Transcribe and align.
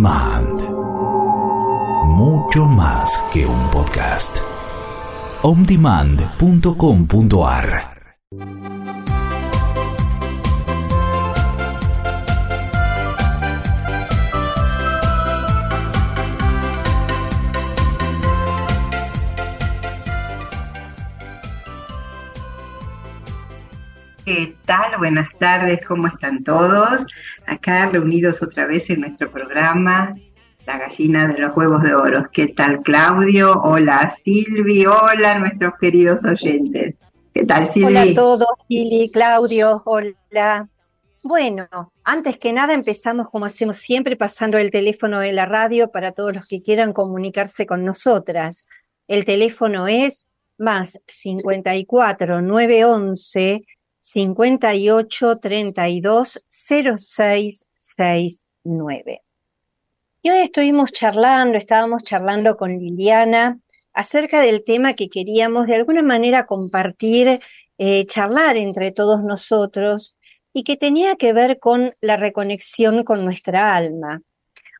Demand. 0.00 0.64
Mucho 2.06 2.64
más 2.64 3.22
que 3.30 3.44
un 3.44 3.70
podcast. 3.70 4.38
ondemand.com.ar 5.42 7.90
¿Qué 24.24 24.56
tal? 24.64 24.96
Buenas 24.96 25.28
tardes, 25.38 25.80
¿cómo 25.86 26.06
están 26.06 26.42
todos? 26.44 27.04
Acá 27.50 27.88
reunidos 27.88 28.40
otra 28.44 28.64
vez 28.64 28.88
en 28.90 29.00
nuestro 29.00 29.28
programa, 29.28 30.14
La 30.66 30.78
gallina 30.78 31.26
de 31.26 31.36
los 31.36 31.56
huevos 31.56 31.82
de 31.82 31.92
oro. 31.92 32.28
¿Qué 32.32 32.46
tal, 32.46 32.80
Claudio? 32.82 33.60
Hola, 33.64 34.14
Silvi. 34.22 34.86
Hola, 34.86 35.36
nuestros 35.36 35.74
queridos 35.80 36.24
oyentes. 36.24 36.94
¿Qué 37.34 37.44
tal, 37.44 37.68
Silvi? 37.72 37.86
Hola 37.86 38.02
a 38.02 38.14
todos, 38.14 38.48
Lili, 38.68 39.10
Claudio, 39.10 39.82
hola. 39.84 40.68
Bueno, 41.24 41.66
antes 42.04 42.38
que 42.38 42.52
nada 42.52 42.72
empezamos 42.72 43.28
como 43.30 43.46
hacemos 43.46 43.78
siempre, 43.78 44.14
pasando 44.14 44.56
el 44.56 44.70
teléfono 44.70 45.18
de 45.18 45.32
la 45.32 45.44
radio 45.44 45.90
para 45.90 46.12
todos 46.12 46.32
los 46.32 46.46
que 46.46 46.62
quieran 46.62 46.92
comunicarse 46.92 47.66
con 47.66 47.84
nosotras. 47.84 48.64
El 49.08 49.24
teléfono 49.24 49.88
es 49.88 50.28
más 50.56 51.00
54 51.08 52.42
911 52.42 53.62
58 54.12 55.38
32 55.38 56.44
06 56.48 57.66
69. 57.76 59.22
Y 60.22 60.30
hoy 60.30 60.38
estuvimos 60.38 60.90
charlando, 60.90 61.56
estábamos 61.56 62.02
charlando 62.02 62.56
con 62.56 62.76
Liliana 62.76 63.60
acerca 63.92 64.40
del 64.40 64.64
tema 64.64 64.94
que 64.94 65.08
queríamos 65.08 65.68
de 65.68 65.76
alguna 65.76 66.02
manera 66.02 66.46
compartir, 66.46 67.40
eh, 67.78 68.04
charlar 68.06 68.56
entre 68.56 68.90
todos 68.90 69.22
nosotros 69.22 70.16
y 70.52 70.64
que 70.64 70.76
tenía 70.76 71.14
que 71.14 71.32
ver 71.32 71.60
con 71.60 71.94
la 72.00 72.16
reconexión 72.16 73.04
con 73.04 73.24
nuestra 73.24 73.76
alma. 73.76 74.22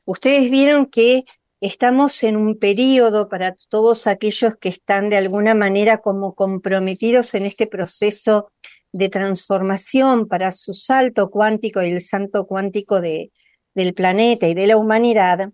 Ustedes 0.04 0.50
vieron 0.50 0.86
que 0.86 1.24
estamos 1.60 2.24
en 2.24 2.36
un 2.36 2.58
periodo 2.58 3.28
para 3.28 3.54
todos 3.68 4.08
aquellos 4.08 4.56
que 4.56 4.70
están 4.70 5.08
de 5.08 5.18
alguna 5.18 5.54
manera 5.54 5.98
como 5.98 6.34
comprometidos 6.34 7.34
en 7.34 7.46
este 7.46 7.68
proceso 7.68 8.50
de 8.92 9.08
transformación 9.08 10.28
para 10.28 10.50
su 10.50 10.74
salto 10.74 11.30
cuántico 11.30 11.82
y 11.82 11.90
el 11.90 12.00
salto 12.00 12.46
cuántico 12.46 13.00
de, 13.00 13.30
del 13.74 13.94
planeta 13.94 14.48
y 14.48 14.54
de 14.54 14.66
la 14.66 14.76
humanidad, 14.76 15.50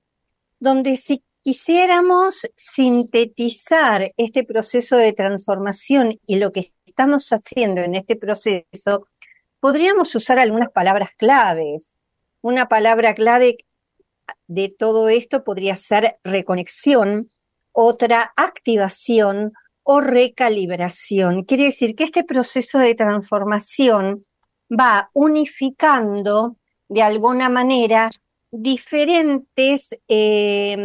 donde 0.59 0.97
si 0.97 1.23
quisiéramos 1.43 2.49
sintetizar 2.57 4.13
este 4.17 4.45
proceso 4.45 4.97
de 4.97 5.13
transformación 5.13 6.19
y 6.27 6.37
lo 6.37 6.51
que 6.51 6.73
estamos 6.87 7.31
haciendo 7.31 7.83
en 7.83 7.95
este 7.95 8.17
proceso, 8.17 9.07
podríamos 9.61 10.15
usar 10.15 10.39
algunas 10.39 10.71
palabras 10.71 11.11
claves. 11.17 11.95
Una 12.41 12.69
palabra 12.69 13.15
clave 13.15 13.59
de 14.47 14.69
todo 14.69 15.09
esto 15.09 15.45
podría 15.45 15.77
ser 15.77 16.17
reconexión, 16.25 17.31
otra 17.73 18.33
activación 18.37 19.53
o 19.89 20.01
recalibración. 20.01 21.45
Quiere 21.45 21.65
decir 21.65 21.95
que 21.95 22.05
este 22.05 22.25
proceso 22.25 22.79
de 22.79 22.97
transformación 22.97 24.25
va 24.69 25.11
unificando 25.13 26.57
de 26.89 27.03
alguna 27.03 27.49
manera 27.49 28.11
diferentes 28.51 29.91
eh, 30.09 30.77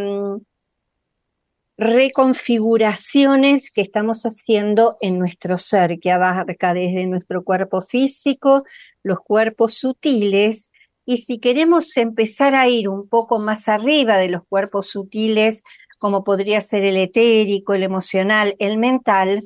reconfiguraciones 1.77 3.71
que 3.71 3.81
estamos 3.81 4.23
haciendo 4.27 4.97
en 5.01 5.17
nuestro 5.17 5.57
ser, 5.57 5.99
que 5.99 6.11
abarca 6.11 6.75
desde 6.75 7.07
nuestro 7.07 7.43
cuerpo 7.43 7.81
físico, 7.81 8.65
los 9.01 9.19
cuerpos 9.21 9.73
sutiles, 9.73 10.69
y 11.05 11.17
si 11.17 11.39
queremos 11.39 11.97
empezar 11.97 12.53
a 12.53 12.69
ir 12.69 12.87
un 12.87 13.09
poco 13.09 13.39
más 13.39 13.67
arriba 13.67 14.17
de 14.17 14.29
los 14.29 14.45
cuerpos 14.47 14.89
sutiles, 14.89 15.63
como 16.01 16.23
podría 16.23 16.61
ser 16.61 16.83
el 16.83 16.97
etérico, 16.97 17.75
el 17.75 17.83
emocional, 17.83 18.55
el 18.57 18.79
mental, 18.79 19.43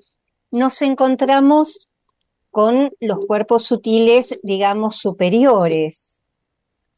nos 0.51 0.81
encontramos 0.81 1.89
con 2.49 2.93
los 3.01 3.25
cuerpos 3.25 3.66
sutiles, 3.66 4.39
digamos, 4.41 4.95
superiores. 4.95 6.17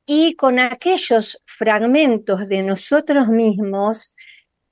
Y 0.06 0.36
con 0.36 0.60
aquellos 0.60 1.42
fragmentos 1.46 2.48
de 2.48 2.62
nosotros 2.62 3.30
mismos 3.30 4.14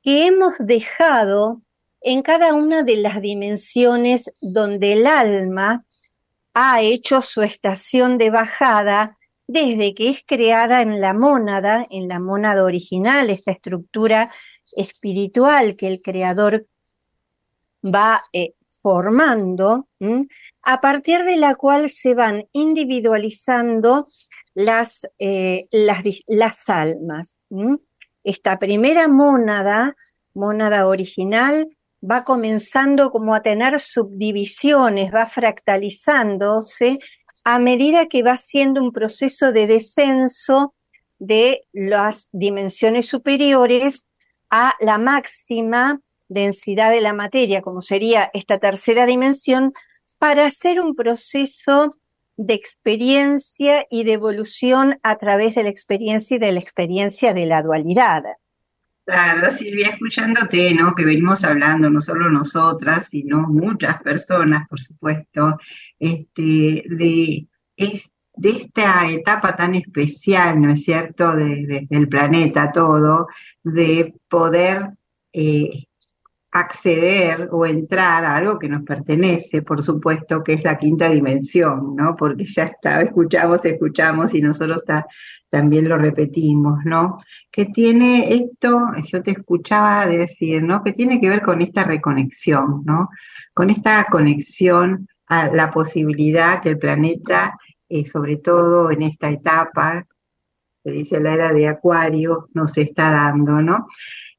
que 0.04 0.28
hemos 0.28 0.54
dejado 0.60 1.64
en 2.02 2.22
cada 2.22 2.54
una 2.54 2.84
de 2.84 2.98
las 2.98 3.20
dimensiones 3.24 4.32
donde 4.40 4.94
el 4.94 5.08
alma 5.08 5.84
ha 6.54 6.84
hecho 6.84 7.24
su 7.24 7.42
estación 7.42 8.20
de 8.20 8.30
bajada 8.30 9.18
desde 9.48 9.96
que 9.96 10.10
es 10.10 10.20
creada 10.28 10.84
en 10.84 11.02
la 11.02 11.16
mónada, 11.16 11.88
en 11.90 12.08
la 12.08 12.20
mónada 12.20 12.64
original, 12.64 13.32
esta 13.32 13.52
estructura 13.52 14.32
espiritual 14.76 15.76
que 15.76 15.88
el 15.88 16.02
creador 16.02 16.66
va 17.84 18.24
eh, 18.34 18.54
formando, 18.82 19.88
a 20.62 20.82
partir 20.82 21.24
de 21.24 21.38
la 21.38 21.56
cual 21.56 21.90
se 21.90 22.14
van 22.14 22.46
individualizando 22.52 24.08
las, 24.54 25.08
eh, 25.20 25.68
las, 25.72 26.70
almas. 26.70 27.38
Esta 28.24 28.60
primera 28.60 29.08
mónada, 29.08 29.96
mónada 30.34 30.88
original, 30.88 31.68
va 32.00 32.24
comenzando 32.24 33.12
como 33.12 33.34
a 33.34 33.42
tener 33.42 33.80
subdivisiones, 33.80 35.14
va 35.14 35.28
fractalizándose 35.28 37.00
a 37.44 37.60
medida 37.60 38.08
que 38.08 38.24
va 38.24 38.34
haciendo 38.34 38.82
un 38.82 38.92
proceso 38.92 39.52
de 39.52 39.68
descenso 39.68 40.74
de 41.20 41.62
las 41.72 42.30
dimensiones 42.32 43.08
superiores 43.08 44.05
a 44.58 44.74
la 44.80 44.98
máxima 44.98 46.00
densidad 46.30 46.90
de 46.92 47.02
la 47.02 47.12
materia, 47.12 47.62
como 47.62 47.82
sería 47.82 48.32
esta 48.34 48.58
tercera 48.58 49.06
dimensión, 49.06 49.74
para 50.18 50.46
hacer 50.46 50.80
un 50.80 50.96
proceso 50.96 51.98
de 52.38 52.54
experiencia 52.54 53.86
y 53.92 54.06
de 54.06 54.14
evolución 54.14 54.98
a 55.04 55.18
través 55.18 55.56
de 55.56 55.64
la 55.64 55.70
experiencia 55.70 56.38
y 56.38 56.40
de 56.40 56.54
la 56.54 56.62
experiencia 56.62 57.34
de 57.34 57.46
la 57.46 57.62
dualidad. 57.64 58.24
Claro, 59.04 59.52
Silvia, 59.52 59.90
escuchándote, 59.90 60.74
¿no? 60.74 60.96
Que 60.96 61.04
venimos 61.04 61.44
hablando, 61.44 61.90
no 61.90 62.00
solo 62.00 62.30
nosotras, 62.30 63.10
sino 63.10 63.42
muchas 63.50 64.02
personas, 64.02 64.70
por 64.70 64.80
supuesto, 64.80 65.60
este, 66.00 66.86
de, 66.88 67.46
es, 67.76 68.10
de 68.38 68.50
esta 68.50 69.10
etapa 69.10 69.56
tan 69.56 69.76
especial, 69.76 70.62
¿no 70.62 70.74
es 70.74 70.84
cierto?, 70.84 71.36
de, 71.36 71.66
de, 71.66 71.88
del 71.90 72.08
planeta 72.08 72.72
todo, 72.72 73.28
de 73.64 74.14
poder 74.30 74.90
eh, 75.34 75.86
acceder 76.56 77.50
o 77.52 77.66
entrar 77.66 78.24
a 78.24 78.38
algo 78.38 78.58
que 78.58 78.70
nos 78.70 78.84
pertenece, 78.84 79.62
por 79.62 79.84
supuesto, 79.84 80.42
que 80.42 80.54
es 80.54 80.64
la 80.64 80.78
quinta 80.78 81.10
dimensión, 81.10 81.98
¿no? 81.98 82.16
Porque 82.16 82.46
ya 82.46 82.64
está, 82.64 83.02
escuchamos, 83.02 83.66
escuchamos 83.66 84.34
y 84.34 84.42
nosotros 84.42 84.86
ta, 84.86 85.06
también 85.50 85.90
lo 85.90 85.98
repetimos, 85.98 86.80
¿no? 86.86 87.18
Que 87.52 87.66
tiene 87.66 88.34
esto, 88.34 88.88
yo 89.04 89.22
te 89.22 89.32
escuchaba 89.32 90.08
decir, 90.08 90.64
¿no? 90.64 90.82
Que 90.82 90.94
tiene 90.94 91.20
que 91.20 91.28
ver 91.28 91.42
con 91.42 91.62
esta 91.62 91.84
reconexión, 91.84 92.84
¿no? 92.86 93.10
Con 93.54 93.70
esta 93.70 94.06
conexión 94.10 95.10
a 95.28 95.48
la 95.48 95.72
posibilidad 95.72 96.62
que 96.62 96.70
el 96.70 96.78
planeta, 96.78 97.58
eh, 97.90 98.06
sobre 98.06 98.38
todo 98.38 98.92
en 98.92 99.04
esta 99.04 99.30
etapa, 99.30 100.06
se 100.84 100.92
dice 100.92 101.20
la 101.20 101.34
era 101.34 101.54
de 101.54 101.68
Acuario, 101.68 102.50
nos 102.54 102.78
está 102.78 103.12
dando, 103.12 103.62
¿no? 103.62 103.88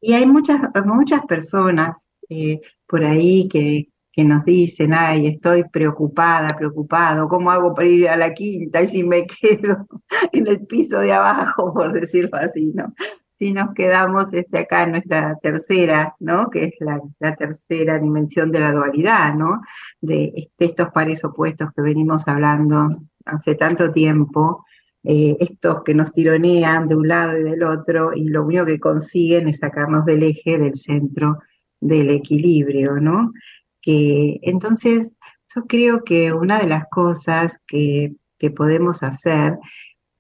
Y 0.00 0.14
hay 0.14 0.26
muchas, 0.26 0.60
muchas 0.84 1.26
personas 1.26 2.08
eh, 2.28 2.60
por 2.86 3.04
ahí 3.04 3.48
que, 3.48 3.88
que 4.12 4.24
nos 4.24 4.44
dicen, 4.44 4.94
ay, 4.94 5.26
estoy 5.26 5.64
preocupada, 5.64 6.56
preocupado, 6.56 7.28
¿cómo 7.28 7.50
hago 7.50 7.74
para 7.74 7.88
ir 7.88 8.08
a 8.08 8.16
la 8.16 8.32
quinta? 8.32 8.82
Y 8.82 8.86
si 8.86 9.04
me 9.04 9.26
quedo 9.40 9.86
en 10.32 10.46
el 10.46 10.66
piso 10.66 11.00
de 11.00 11.12
abajo, 11.12 11.74
por 11.74 11.92
decirlo 11.92 12.36
así, 12.38 12.72
¿no? 12.74 12.94
Si 13.38 13.52
nos 13.52 13.74
quedamos 13.74 14.32
este, 14.32 14.60
acá 14.60 14.84
en 14.84 14.92
nuestra 14.92 15.36
tercera, 15.42 16.14
¿no? 16.20 16.48
Que 16.48 16.64
es 16.64 16.74
la, 16.80 17.36
tercera 17.36 17.98
dimensión 17.98 18.50
de 18.50 18.60
la 18.60 18.72
dualidad, 18.72 19.34
¿no? 19.34 19.60
De, 20.00 20.50
de 20.58 20.64
estos 20.64 20.90
pares 20.92 21.22
opuestos 21.24 21.68
que 21.74 21.82
venimos 21.82 22.26
hablando 22.28 22.96
hace 23.26 23.54
tanto 23.54 23.92
tiempo, 23.92 24.64
eh, 25.04 25.36
estos 25.40 25.82
que 25.84 25.94
nos 25.94 26.12
tironean 26.12 26.88
de 26.88 26.96
un 26.96 27.08
lado 27.08 27.38
y 27.38 27.42
del 27.44 27.62
otro, 27.62 28.12
y 28.14 28.28
lo 28.28 28.44
único 28.44 28.64
que 28.64 28.80
consiguen 28.80 29.48
es 29.48 29.58
sacarnos 29.58 30.04
del 30.04 30.22
eje, 30.22 30.58
del 30.58 30.76
centro 30.76 31.38
del 31.80 32.10
equilibrio, 32.10 32.96
¿no? 32.96 33.32
Que, 33.80 34.38
entonces, 34.42 35.14
yo 35.54 35.64
creo 35.66 36.02
que 36.04 36.32
una 36.32 36.58
de 36.58 36.66
las 36.66 36.86
cosas 36.90 37.60
que, 37.66 38.14
que 38.38 38.50
podemos 38.50 39.02
hacer 39.02 39.58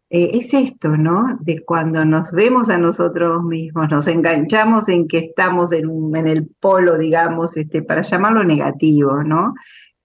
eh, 0.08 0.30
es 0.34 0.54
esto, 0.54 0.96
¿no? 0.96 1.36
De 1.40 1.64
cuando 1.64 2.04
nos 2.04 2.30
vemos 2.30 2.70
a 2.70 2.78
nosotros 2.78 3.42
mismos, 3.42 3.90
nos 3.90 4.06
enganchamos 4.06 4.88
en 4.88 5.08
que 5.08 5.18
estamos 5.18 5.72
en, 5.72 5.88
un, 5.88 6.16
en 6.16 6.28
el 6.28 6.48
polo, 6.60 6.96
digamos, 6.96 7.56
este, 7.56 7.82
para 7.82 8.02
llamarlo 8.02 8.44
negativo, 8.44 9.24
¿no? 9.24 9.54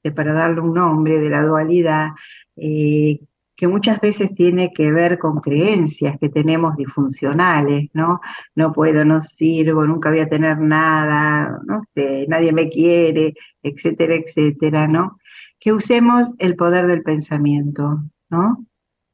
Eh, 0.03 0.12
para 0.12 0.33
darle 0.33 0.62
un 0.62 0.74
nombre 0.74 1.19
de 1.19 1.30
la 1.30 1.44
dualidad, 1.44 2.09
eh, 2.56 3.19
que 3.56 3.68
muchas 3.68 4.01
veces 4.01 4.33
tiene 4.33 4.74
que 4.74 4.92
ver 4.92 5.19
con 5.19 5.39
creencias 5.39 6.18
que 6.19 6.30
tenemos 6.30 6.75
disfuncionales, 6.75 7.89
¿no? 7.94 8.19
No 8.56 8.74
puedo, 8.74 9.06
no 9.06 9.21
sirvo, 9.21 9.86
nunca 9.86 10.09
voy 10.09 10.21
a 10.21 10.30
tener 10.30 10.57
nada, 10.59 11.59
no 11.68 11.81
sé, 11.94 12.25
nadie 12.27 12.51
me 12.51 12.69
quiere, 12.69 13.36
etcétera, 13.62 14.15
etcétera, 14.15 14.88
¿no? 14.88 15.19
Que 15.59 15.74
usemos 15.74 16.33
el 16.39 16.56
poder 16.56 16.88
del 16.88 17.03
pensamiento, 17.03 18.01
¿no? 18.30 18.65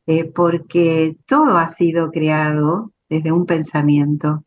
Eh, 0.05 0.23
porque 0.23 1.17
todo 1.25 1.57
ha 1.57 1.69
sido 1.71 2.11
creado 2.11 2.93
desde 3.09 3.33
un 3.33 3.45
pensamiento, 3.45 4.45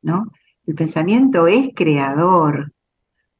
¿no? 0.00 0.32
El 0.66 0.74
pensamiento 0.74 1.46
es 1.46 1.68
creador 1.74 2.72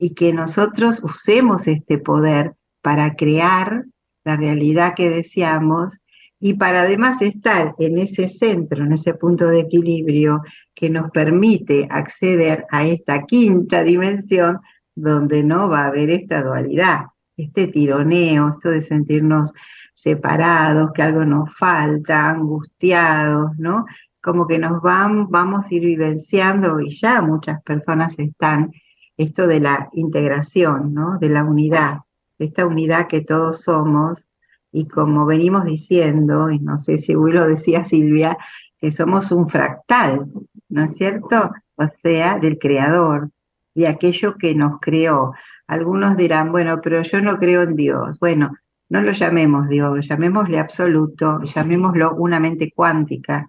y 0.04 0.10
que 0.12 0.34
nosotros 0.34 1.00
usemos 1.02 1.66
este 1.66 1.96
poder 1.96 2.52
para 2.82 3.14
crear 3.16 3.86
la 4.22 4.36
realidad 4.36 4.92
que 4.94 5.08
deseamos 5.08 5.98
y 6.38 6.54
para 6.54 6.82
además 6.82 7.22
estar 7.22 7.74
en 7.78 7.96
ese 7.96 8.28
centro, 8.28 8.84
en 8.84 8.92
ese 8.92 9.14
punto 9.14 9.46
de 9.46 9.60
equilibrio 9.60 10.42
que 10.74 10.90
nos 10.90 11.10
permite 11.10 11.88
acceder 11.90 12.66
a 12.70 12.86
esta 12.86 13.22
quinta 13.22 13.82
dimensión 13.82 14.60
donde 14.94 15.42
no 15.42 15.70
va 15.70 15.84
a 15.84 15.86
haber 15.86 16.10
esta 16.10 16.42
dualidad, 16.42 17.06
este 17.38 17.68
tironeo, 17.68 18.50
esto 18.50 18.68
de 18.72 18.82
sentirnos 18.82 19.54
separados, 19.94 20.92
que 20.92 21.00
algo 21.00 21.24
nos 21.24 21.56
falta, 21.56 22.28
angustiados, 22.28 23.56
¿no? 23.56 23.86
Como 24.22 24.46
que 24.46 24.58
nos 24.58 24.82
van, 24.82 25.30
vamos 25.30 25.64
a 25.64 25.74
ir 25.74 25.80
vivenciando 25.80 26.78
y 26.78 26.94
ya 26.94 27.22
muchas 27.22 27.62
personas 27.62 28.18
están 28.18 28.70
esto 29.16 29.46
de 29.46 29.60
la 29.60 29.88
integración, 29.92 30.94
¿no? 30.94 31.18
De 31.18 31.28
la 31.28 31.44
unidad, 31.44 31.98
de 32.38 32.46
esta 32.46 32.66
unidad 32.66 33.06
que 33.06 33.20
todos 33.20 33.62
somos 33.62 34.26
y 34.72 34.88
como 34.88 35.24
venimos 35.24 35.64
diciendo, 35.64 36.50
y 36.50 36.58
no 36.58 36.78
sé 36.78 36.98
si 36.98 37.14
hoy 37.14 37.32
lo 37.32 37.46
decía 37.46 37.84
Silvia, 37.84 38.36
que 38.80 38.90
somos 38.90 39.30
un 39.30 39.48
fractal, 39.48 40.26
¿no 40.68 40.84
es 40.84 40.96
cierto? 40.96 41.52
O 41.76 41.86
sea, 42.02 42.38
del 42.40 42.58
creador, 42.58 43.30
de 43.74 43.86
aquello 43.86 44.36
que 44.36 44.54
nos 44.54 44.80
creó. 44.80 45.32
Algunos 45.68 46.16
dirán, 46.16 46.50
bueno, 46.50 46.80
pero 46.82 47.02
yo 47.02 47.20
no 47.20 47.38
creo 47.38 47.62
en 47.62 47.76
Dios. 47.76 48.18
Bueno, 48.18 48.52
no 48.88 49.00
lo 49.00 49.12
llamemos 49.12 49.68
Dios, 49.68 50.08
llamémosle 50.08 50.58
absoluto, 50.58 51.40
llamémoslo 51.42 52.14
una 52.16 52.40
mente 52.40 52.72
cuántica 52.74 53.48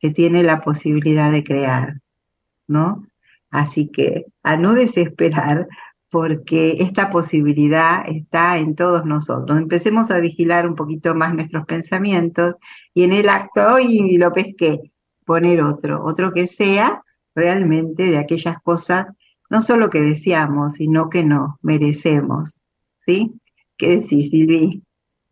que 0.00 0.10
tiene 0.10 0.42
la 0.42 0.60
posibilidad 0.60 1.30
de 1.30 1.44
crear, 1.44 2.00
¿no? 2.66 3.06
Así 3.50 3.88
que 3.88 4.26
a 4.42 4.56
no 4.56 4.74
desesperar 4.74 5.68
porque 6.10 6.76
esta 6.80 7.10
posibilidad 7.10 8.04
está 8.08 8.58
en 8.58 8.74
todos 8.74 9.04
nosotros. 9.04 9.58
Empecemos 9.58 10.10
a 10.10 10.20
vigilar 10.20 10.66
un 10.66 10.74
poquito 10.74 11.14
más 11.14 11.34
nuestros 11.34 11.66
pensamientos 11.66 12.54
y 12.94 13.04
en 13.04 13.12
el 13.12 13.28
acto, 13.28 13.78
y 13.78 14.16
lo 14.16 14.32
pesqué, 14.32 14.80
poner 15.24 15.62
otro, 15.62 16.04
otro 16.04 16.32
que 16.32 16.46
sea 16.46 17.02
realmente 17.34 18.04
de 18.04 18.18
aquellas 18.18 18.60
cosas, 18.62 19.06
no 19.50 19.62
solo 19.62 19.90
que 19.90 20.00
deseamos, 20.00 20.74
sino 20.74 21.10
que 21.10 21.24
no 21.24 21.58
merecemos. 21.62 22.58
¿Sí? 23.06 23.32
¿Qué 23.76 24.00
decís, 24.00 24.30
Silvi? 24.30 24.82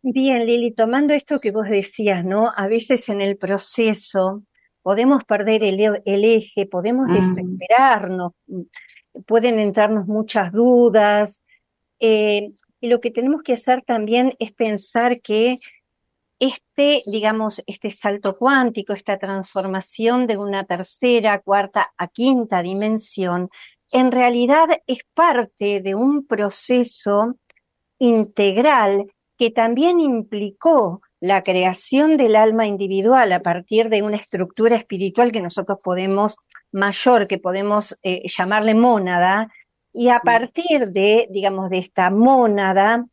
Bien, 0.01 0.45
Lili, 0.45 0.73
tomando 0.73 1.13
esto 1.13 1.39
que 1.39 1.51
vos 1.51 1.67
decías, 1.67 2.23
¿no? 2.23 2.51
A 2.55 2.67
veces 2.67 3.09
en 3.09 3.19
el 3.19 3.37
proceso 3.37 4.43
podemos 4.87 5.25
perder 5.25 5.65
el, 5.65 6.01
el 6.05 6.23
eje, 6.23 6.65
podemos 6.65 7.09
desesperarnos, 7.09 8.31
pueden 9.25 9.59
entrarnos 9.59 10.07
muchas 10.07 10.53
dudas. 10.53 11.41
Eh, 11.99 12.51
y 12.79 12.87
lo 12.87 13.01
que 13.01 13.11
tenemos 13.11 13.41
que 13.43 13.51
hacer 13.51 13.81
también 13.81 14.37
es 14.39 14.53
pensar 14.53 15.19
que 15.19 15.59
este, 16.39 17.01
digamos, 17.05 17.61
este 17.67 17.91
salto 17.91 18.37
cuántico, 18.37 18.93
esta 18.93 19.19
transformación 19.19 20.25
de 20.25 20.37
una 20.37 20.63
tercera, 20.63 21.41
cuarta 21.41 21.91
a 21.97 22.07
quinta 22.07 22.61
dimensión, 22.61 23.49
en 23.91 24.09
realidad 24.13 24.69
es 24.87 24.99
parte 25.13 25.81
de 25.81 25.95
un 25.95 26.25
proceso 26.25 27.35
integral 27.99 29.11
que 29.37 29.51
también 29.51 29.99
implicó 29.99 31.01
la 31.19 31.43
creación 31.43 32.17
del 32.17 32.35
alma 32.35 32.67
individual 32.67 33.31
a 33.31 33.41
partir 33.41 33.89
de 33.89 34.01
una 34.01 34.17
estructura 34.17 34.75
espiritual 34.75 35.31
que 35.31 35.41
nosotros 35.41 35.79
podemos, 35.83 36.35
mayor, 36.71 37.27
que 37.27 37.39
podemos 37.39 37.97
eh, 38.03 38.23
llamarle 38.27 38.75
mónada, 38.75 39.51
y 39.93 40.09
a 40.09 40.19
partir 40.19 40.89
de, 40.89 41.27
digamos, 41.31 41.71
de 41.71 41.79
esta 41.79 42.11
mónada, 42.11 43.05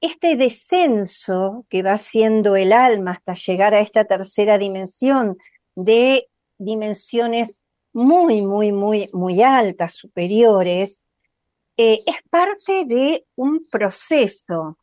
este 0.00 0.36
descenso 0.36 1.64
que 1.68 1.82
va 1.82 1.92
haciendo 1.92 2.56
el 2.56 2.72
alma 2.72 3.12
hasta 3.12 3.34
llegar 3.34 3.74
a 3.74 3.80
esta 3.80 4.04
tercera 4.04 4.58
dimensión 4.58 5.38
de 5.76 6.28
dimensiones 6.56 7.56
muy, 7.92 8.42
muy, 8.42 8.72
muy, 8.72 9.08
muy 9.12 9.42
altas, 9.42 9.94
superiores, 9.94 11.04
eh, 11.76 12.00
es 12.04 12.16
parte 12.28 12.84
de 12.84 13.24
un 13.36 13.64
proceso. 13.70 14.76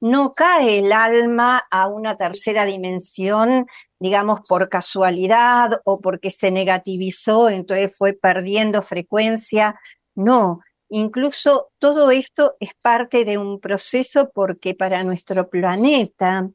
No 0.00 0.32
cae 0.32 0.78
el 0.78 0.92
alma 0.92 1.62
a 1.70 1.86
una 1.86 2.16
tercera 2.16 2.64
dimensión, 2.64 3.66
digamos, 3.98 4.40
por 4.48 4.70
casualidad 4.70 5.82
o 5.84 6.00
porque 6.00 6.30
se 6.30 6.50
negativizó, 6.50 7.50
entonces 7.50 7.94
fue 7.96 8.14
perdiendo 8.14 8.80
frecuencia. 8.80 9.78
No, 10.14 10.60
incluso 10.88 11.68
todo 11.78 12.10
esto 12.10 12.56
es 12.60 12.70
parte 12.80 13.26
de 13.26 13.36
un 13.36 13.60
proceso 13.60 14.30
porque 14.34 14.74
para 14.74 15.04
nuestro 15.04 15.50
planeta, 15.50 16.48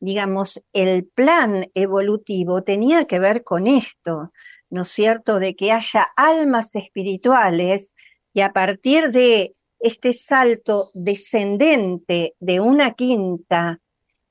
digamos, 0.00 0.62
el 0.72 1.06
plan 1.06 1.70
evolutivo 1.74 2.64
tenía 2.64 3.06
que 3.06 3.20
ver 3.20 3.44
con 3.44 3.68
esto, 3.68 4.32
¿no 4.70 4.82
es 4.82 4.88
cierto?, 4.88 5.38
de 5.38 5.54
que 5.54 5.70
haya 5.72 6.08
almas 6.16 6.74
espirituales 6.74 7.94
y 8.32 8.40
a 8.40 8.52
partir 8.52 9.12
de 9.12 9.54
este 9.84 10.14
salto 10.14 10.90
descendente 10.94 12.34
de 12.40 12.58
una 12.58 12.94
quinta 12.94 13.80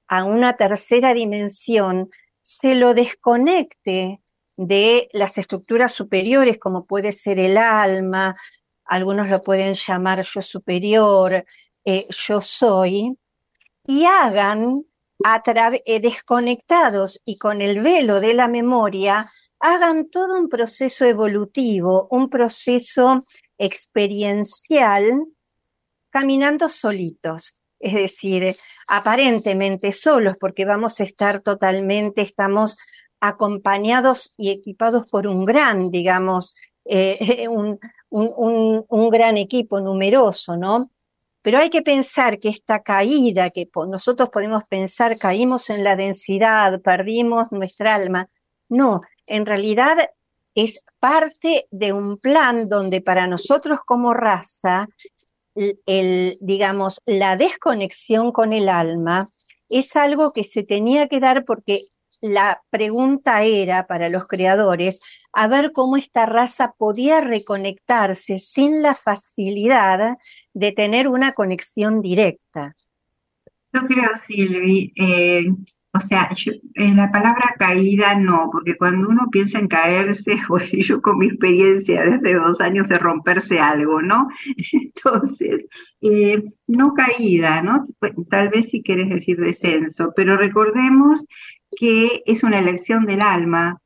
a 0.08 0.24
una 0.24 0.58
tercera 0.58 1.14
dimensión, 1.14 2.10
se 2.42 2.74
lo 2.74 2.96
desconecte 2.96 4.20
de 4.58 5.10
las 5.14 5.38
estructuras 5.38 5.92
superiores, 5.92 6.58
como 6.58 6.86
puede 6.86 7.12
ser 7.12 7.38
el 7.38 7.60
alma, 7.60 8.36
algunos 8.84 9.30
lo 9.30 9.44
pueden 9.44 9.76
llamar 9.76 10.24
yo 10.24 10.42
superior, 10.42 11.46
eh, 11.86 12.08
yo 12.10 12.42
soy, 12.42 13.16
y 13.86 14.06
hagan 14.06 14.84
eh, 15.86 16.00
desconectados 16.00 17.22
y 17.26 17.38
con 17.38 17.62
el 17.62 17.80
velo 17.82 18.20
de 18.20 18.34
la 18.34 18.48
memoria, 18.48 19.32
hagan 19.60 20.10
todo 20.10 20.36
un 20.36 20.50
proceso 20.50 21.06
evolutivo, 21.06 22.08
un 22.10 22.32
proceso 22.32 23.24
experiencial 23.60 25.28
caminando 26.14 26.70
solitos, 26.70 27.56
es 27.80 27.94
decir, 27.96 28.56
aparentemente 28.88 29.92
solos, 29.92 30.36
porque 30.40 30.64
vamos 30.64 31.00
a 31.00 31.04
estar 31.06 31.42
totalmente, 31.42 32.22
estamos 32.22 32.78
acompañados 33.20 34.36
y 34.38 34.52
equipados 34.52 35.10
por 35.10 35.26
un 35.26 35.44
gran, 35.44 35.90
digamos, 35.90 36.54
eh, 36.86 37.48
un, 37.50 37.80
un, 38.10 38.86
un, 38.88 39.10
gran 39.10 39.38
equipo 39.38 39.82
numeroso, 39.82 40.56
¿no? 40.56 40.92
Pero 41.42 41.58
hay 41.58 41.72
que 41.72 41.82
pensar 41.82 42.40
que 42.40 42.50
esta 42.50 42.84
caída, 42.84 43.50
que 43.50 43.68
nosotros 43.88 44.30
podemos 44.30 44.64
pensar 44.70 45.18
caímos 45.18 45.72
en 45.72 45.84
la 45.84 45.96
densidad, 45.96 46.80
perdimos 46.80 47.52
nuestra 47.52 47.96
alma, 47.96 48.30
no, 48.70 49.02
en 49.26 49.48
realidad 49.48 49.98
es 50.54 50.80
parte 51.00 51.68
de 51.72 51.92
un 51.92 52.20
plan 52.20 52.70
donde 52.70 53.02
para 53.02 53.26
nosotros 53.26 53.80
como 53.84 54.14
raza 54.14 54.88
el, 55.56 56.38
digamos, 56.42 57.02
la 57.06 57.36
desconexión 57.38 58.32
con 58.32 58.54
el 58.54 58.70
alma 58.70 59.30
es 59.70 59.96
algo 59.96 60.34
que 60.34 60.44
se 60.44 60.64
tenía 60.64 61.08
que 61.08 61.20
dar 61.20 61.46
porque 61.46 61.88
la 62.22 62.62
pregunta 62.70 63.44
era 63.44 63.86
para 63.86 64.08
los 64.08 64.28
creadores 64.28 65.00
a 65.34 65.48
ver 65.48 65.74
cómo 65.74 65.98
esta 65.98 66.26
raza 66.26 66.74
podía 66.78 67.20
reconectarse 67.20 68.40
sin 68.40 68.82
la 68.82 68.96
facilidad 68.96 70.18
de 70.54 70.72
tener 70.72 71.10
una 71.10 71.34
conexión 71.34 72.02
directa. 72.02 72.76
Yo 73.74 73.82
creo, 73.88 74.10
Silvi, 74.24 74.94
eh, 74.96 75.46
o 75.96 76.00
sea, 76.00 76.30
en 76.74 76.98
la 76.98 77.12
palabra 77.12 77.54
caída 77.60 78.16
no, 78.16 78.50
porque 78.52 78.76
cuando 78.76 79.08
uno 79.10 79.28
piensa 79.32 79.60
en 79.60 79.68
caerse, 79.68 80.38
yo 80.82 81.02
con 81.02 81.20
mi 81.20 81.28
experiencia 81.28 82.02
de 82.02 82.14
hace 82.16 82.34
dos 82.34 82.62
años 82.62 82.90
de 82.90 82.98
romperse 82.98 83.60
algo, 83.60 84.02
¿no? 84.02 84.28
Entonces, 84.74 85.66
eh, 86.02 86.44
no 86.66 86.94
caída, 86.94 87.62
¿no? 87.62 87.86
Pues, 88.00 88.14
tal 88.28 88.50
vez 88.50 88.70
si 88.70 88.82
quieres 88.82 89.10
decir 89.10 89.38
descenso, 89.38 90.14
pero 90.16 90.36
recordemos 90.36 91.26
que 91.78 92.24
es 92.26 92.44
una 92.44 92.60
elección 92.60 93.06
del 93.06 93.22
alma 93.22 93.80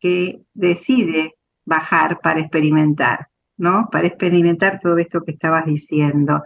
que 0.00 0.42
decide 0.54 1.36
bajar 1.64 2.20
para 2.20 2.40
experimentar, 2.40 3.28
¿no? 3.56 3.88
Para 3.92 4.08
experimentar 4.08 4.80
todo 4.82 4.98
esto 4.98 5.22
que 5.22 5.32
estabas 5.32 5.64
diciendo. 5.64 6.42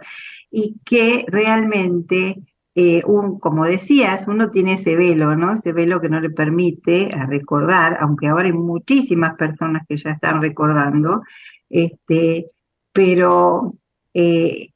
Y 0.51 0.79
que 0.85 1.25
realmente 1.27 2.37
eh, 2.75 3.01
un, 3.05 3.39
como 3.39 3.63
decías, 3.63 4.27
uno 4.27 4.51
tiene 4.51 4.73
ese 4.73 4.95
velo, 4.97 5.35
¿no? 5.35 5.53
Ese 5.53 5.71
velo 5.71 6.01
que 6.01 6.09
no 6.09 6.19
le 6.19 6.29
permite 6.29 7.13
a 7.13 7.25
recordar, 7.25 7.97
aunque 8.01 8.27
ahora 8.27 8.45
hay 8.47 8.53
muchísimas 8.53 9.35
personas 9.35 9.83
que 9.87 9.97
ya 9.97 10.11
están 10.11 10.41
recordando, 10.41 11.23
este, 11.69 12.47
pero 12.91 13.75
eh, 14.13 14.69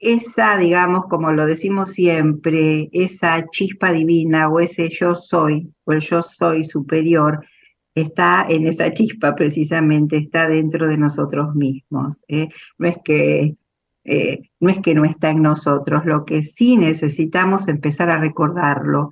esa, 0.00 0.56
digamos, 0.58 1.06
como 1.06 1.32
lo 1.32 1.46
decimos 1.46 1.92
siempre, 1.92 2.90
esa 2.92 3.46
chispa 3.50 3.92
divina 3.92 4.48
o 4.48 4.60
ese 4.60 4.88
yo 4.90 5.14
soy, 5.14 5.72
o 5.84 5.92
el 5.92 6.00
yo 6.00 6.22
soy 6.22 6.64
superior, 6.64 7.46
está 7.94 8.46
en 8.48 8.66
esa 8.66 8.92
chispa 8.92 9.34
precisamente, 9.34 10.16
está 10.16 10.48
dentro 10.48 10.88
de 10.88 10.98
nosotros 10.98 11.54
mismos. 11.54 12.22
¿eh? 12.28 12.48
No 12.78 12.88
es 12.88 12.96
que 13.04 13.56
eh, 14.04 14.50
no 14.60 14.70
es 14.70 14.80
que 14.80 14.94
no 14.94 15.04
está 15.04 15.30
en 15.30 15.42
nosotros, 15.42 16.04
lo 16.04 16.24
que 16.24 16.44
sí 16.44 16.76
necesitamos 16.76 17.68
empezar 17.68 18.10
a 18.10 18.18
recordarlo, 18.18 19.10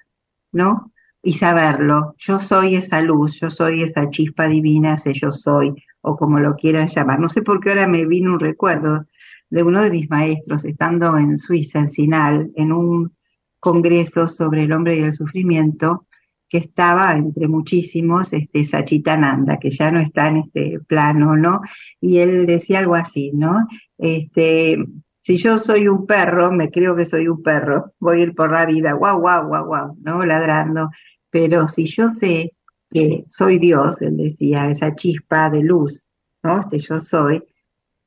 ¿no? 0.52 0.92
Y 1.22 1.34
saberlo. 1.34 2.14
Yo 2.18 2.40
soy 2.40 2.76
esa 2.76 3.00
luz, 3.00 3.40
yo 3.40 3.50
soy 3.50 3.82
esa 3.82 4.11
chispa 4.11 4.49
divina, 4.49 4.94
ese 4.94 5.14
yo 5.14 5.32
soy, 5.32 5.75
o 6.02 6.16
como 6.16 6.38
lo 6.40 6.56
quieran 6.56 6.88
llamar. 6.88 7.20
No 7.20 7.28
sé 7.28 7.42
por 7.42 7.61
qué 7.61 7.70
ahora 7.70 7.87
me 7.87 8.06
vino 8.06 8.32
un 8.32 8.40
recuerdo 8.40 9.06
de 9.50 9.62
uno 9.62 9.82
de 9.82 9.90
mis 9.90 10.11
maestros, 10.11 10.64
estando 10.64 11.16
en 11.16 11.38
Suiza, 11.38 11.78
en 11.80 11.88
Sinal, 11.88 12.50
en 12.56 12.72
un 12.72 13.12
congreso 13.61 14.26
sobre 14.26 14.64
el 14.64 14.72
hombre 14.72 14.96
y 14.96 15.00
el 15.02 15.12
sufrimiento, 15.12 16.06
que 16.49 16.58
estaba 16.58 17.12
entre 17.12 17.49
muchísimos, 17.49 18.32
este, 18.32 18.66
Sachitananda, 18.66 19.58
que 19.58 19.70
ya 19.70 19.90
no 19.90 20.00
está 20.00 20.28
en 20.28 20.37
este 20.38 20.80
plano, 20.80 21.34
¿no? 21.37 21.62
Y 21.99 22.18
él 22.18 22.44
decía 22.44 22.80
algo 22.80 22.94
así, 22.94 23.30
¿no? 23.32 23.66
Este, 24.02 24.76
si 25.23 25.38
yo 25.38 25.59
soy 25.59 25.88
un 25.88 26.06
perro, 26.06 26.52
me 26.52 26.71
creo 26.71 26.97
que 26.97 27.06
soy 27.06 27.28
un 27.28 27.42
perro, 27.42 27.92
voy 28.00 28.21
a 28.21 28.23
ir 28.25 28.35
por 28.35 28.50
la 28.52 28.66
vida, 28.66 28.92
guau, 28.92 29.21
guau, 29.21 29.47
guau, 29.47 29.66
guau, 29.66 29.97
¿no? 30.02 30.25
Ladrando. 30.25 30.90
Pero 31.30 31.68
si 31.68 31.88
yo 31.88 32.11
sé 32.11 32.52
que 32.90 33.25
soy 33.28 33.59
Dios, 33.59 34.02
él 34.02 34.16
decía, 34.16 34.68
esa 34.71 34.94
chispa 34.94 35.49
de 35.49 35.62
luz, 35.62 36.04
¿no? 36.42 36.61
Este 36.61 36.78
yo 36.80 37.00
soy, 37.00 37.44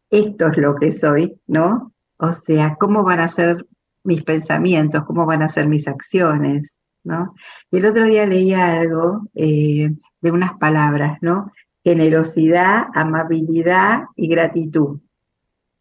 esto 0.09 0.47
es 0.47 0.57
lo 0.57 0.75
que 0.75 0.91
soy, 0.91 1.39
¿no? 1.47 1.93
O 2.17 2.33
sea, 2.33 2.75
¿cómo 2.75 3.03
van 3.03 3.21
a 3.21 3.29
ser 3.29 3.65
mis 4.03 4.23
pensamientos? 4.23 5.05
¿Cómo 5.05 5.25
van 5.25 5.41
a 5.41 5.49
ser 5.49 5.67
mis 5.67 5.87
acciones? 5.87 6.75
¿no? 7.05 7.35
Y 7.71 7.77
el 7.77 7.85
otro 7.85 8.05
día 8.05 8.25
leía 8.25 8.79
algo 8.79 9.29
eh, 9.35 9.91
de 10.19 10.31
unas 10.31 10.53
palabras, 10.57 11.19
¿no? 11.21 11.51
Generosidad, 11.83 12.87
amabilidad 12.93 14.05
y 14.15 14.27
gratitud, 14.27 14.99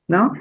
¿no? 0.08 0.32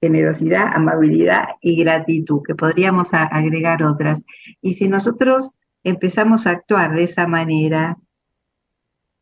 Generosidad, 0.00 0.70
amabilidad 0.74 1.48
y 1.60 1.76
gratitud, 1.76 2.42
que 2.46 2.54
podríamos 2.54 3.08
agregar 3.12 3.82
otras. 3.82 4.22
Y 4.60 4.74
si 4.74 4.88
nosotros 4.88 5.56
empezamos 5.84 6.46
a 6.46 6.50
actuar 6.50 6.94
de 6.94 7.04
esa 7.04 7.26
manera, 7.26 7.96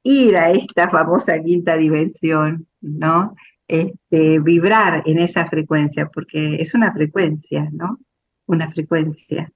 ir 0.02 0.36
a 0.36 0.50
esta 0.50 0.88
famosa 0.88 1.40
quinta 1.42 1.76
dimensión, 1.76 2.66
¿no? 2.80 3.34
Este, 3.68 4.40
vibrar 4.40 5.02
en 5.06 5.18
esa 5.18 5.46
frecuencia, 5.46 6.08
porque 6.08 6.56
es 6.56 6.74
una 6.74 6.92
frecuencia, 6.92 7.68
¿no? 7.72 7.98
Una 8.46 8.70
frecuencia 8.70 9.52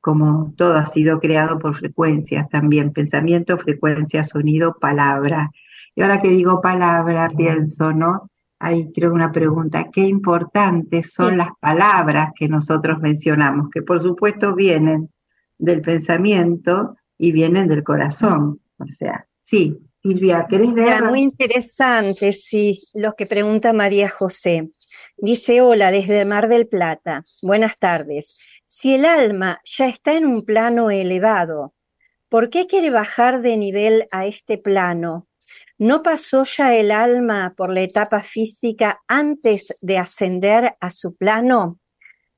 como 0.00 0.54
todo 0.56 0.76
ha 0.76 0.86
sido 0.86 1.20
creado 1.20 1.58
por 1.58 1.76
frecuencias 1.76 2.48
también, 2.48 2.92
pensamiento, 2.92 3.58
frecuencia, 3.58 4.24
sonido, 4.24 4.76
palabra. 4.80 5.50
Y 5.94 6.02
ahora 6.02 6.22
que 6.22 6.28
digo 6.28 6.60
palabra, 6.60 7.28
pienso, 7.36 7.92
¿no? 7.92 8.30
Ahí 8.60 8.90
creo 8.92 9.12
una 9.12 9.30
pregunta, 9.30 9.88
¿qué 9.92 10.00
importantes 10.02 11.12
son 11.12 11.36
las 11.36 11.50
palabras 11.60 12.32
que 12.36 12.48
nosotros 12.48 12.98
mencionamos? 12.98 13.70
Que 13.72 13.82
por 13.82 14.02
supuesto 14.02 14.54
vienen 14.54 15.10
del 15.58 15.80
pensamiento 15.80 16.96
y 17.16 17.30
vienen 17.30 17.68
del 17.68 17.84
corazón. 17.84 18.60
O 18.78 18.86
sea, 18.86 19.26
sí, 19.44 19.78
Silvia, 20.02 20.46
¿querés 20.48 20.72
leer? 20.72 21.04
Muy 21.04 21.22
interesante, 21.22 22.32
sí, 22.32 22.80
lo 22.94 23.14
que 23.14 23.26
pregunta 23.26 23.72
María 23.72 24.08
José. 24.08 24.70
Dice, 25.16 25.60
hola, 25.60 25.92
desde 25.92 26.24
Mar 26.24 26.48
del 26.48 26.66
Plata. 26.66 27.24
Buenas 27.42 27.78
tardes. 27.78 28.38
Si 28.66 28.94
el 28.94 29.04
alma 29.04 29.60
ya 29.64 29.88
está 29.88 30.14
en 30.14 30.26
un 30.26 30.44
plano 30.44 30.90
elevado, 30.90 31.74
¿por 32.28 32.50
qué 32.50 32.66
quiere 32.66 32.90
bajar 32.90 33.40
de 33.40 33.56
nivel 33.56 34.08
a 34.10 34.26
este 34.26 34.58
plano? 34.58 35.27
¿No 35.78 36.02
pasó 36.02 36.42
ya 36.42 36.74
el 36.74 36.90
alma 36.90 37.54
por 37.56 37.72
la 37.72 37.82
etapa 37.82 38.24
física 38.24 39.00
antes 39.06 39.72
de 39.80 39.96
ascender 39.96 40.76
a 40.80 40.90
su 40.90 41.14
plano? 41.14 41.78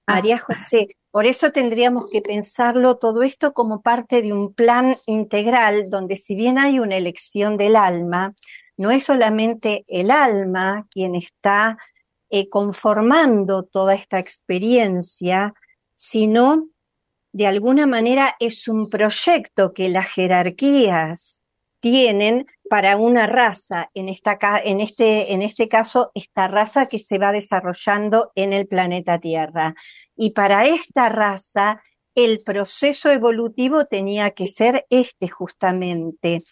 María 0.06 0.36
ah. 0.36 0.54
José, 0.54 0.98
por 1.10 1.24
eso 1.24 1.50
tendríamos 1.50 2.10
que 2.10 2.20
pensarlo 2.20 2.98
todo 2.98 3.22
esto 3.22 3.54
como 3.54 3.80
parte 3.80 4.20
de 4.20 4.34
un 4.34 4.52
plan 4.52 4.96
integral 5.06 5.88
donde 5.88 6.16
si 6.16 6.34
bien 6.34 6.58
hay 6.58 6.80
una 6.80 6.98
elección 6.98 7.56
del 7.56 7.76
alma, 7.76 8.34
no 8.76 8.90
es 8.90 9.04
solamente 9.04 9.86
el 9.88 10.10
alma 10.10 10.86
quien 10.90 11.14
está 11.14 11.78
eh, 12.28 12.50
conformando 12.50 13.62
toda 13.62 13.94
esta 13.94 14.18
experiencia, 14.18 15.54
sino 15.96 16.68
de 17.32 17.46
alguna 17.46 17.86
manera 17.86 18.36
es 18.38 18.68
un 18.68 18.90
proyecto 18.90 19.72
que 19.72 19.88
las 19.88 20.08
jerarquías 20.08 21.39
tienen 21.80 22.46
para 22.68 22.96
una 22.96 23.26
raza, 23.26 23.90
en, 23.94 24.08
esta, 24.08 24.38
en, 24.62 24.80
este, 24.80 25.32
en 25.32 25.42
este 25.42 25.68
caso, 25.68 26.12
esta 26.14 26.46
raza 26.46 26.86
que 26.86 26.98
se 26.98 27.18
va 27.18 27.32
desarrollando 27.32 28.30
en 28.34 28.52
el 28.52 28.66
planeta 28.66 29.18
Tierra. 29.18 29.74
Y 30.14 30.30
para 30.30 30.66
esta 30.66 31.08
raza, 31.08 31.82
el 32.14 32.42
proceso 32.42 33.10
evolutivo 33.10 33.86
tenía 33.86 34.30
que 34.32 34.46
ser 34.46 34.86
este 34.90 35.28
justamente, 35.28 36.42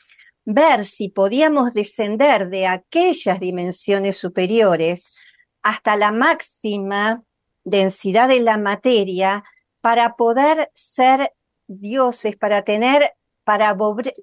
ver 0.44 0.84
si 0.84 1.08
podíamos 1.10 1.74
descender 1.74 2.48
de 2.48 2.66
aquellas 2.66 3.38
dimensiones 3.38 4.16
superiores 4.16 5.14
hasta 5.62 5.96
la 5.96 6.10
máxima 6.10 7.22
densidad 7.64 8.28
de 8.28 8.40
la 8.40 8.56
materia 8.56 9.44
para 9.80 10.16
poder 10.16 10.70
ser 10.74 11.32
dioses, 11.66 12.36
para 12.36 12.62
tener, 12.62 13.12
para 13.48 13.74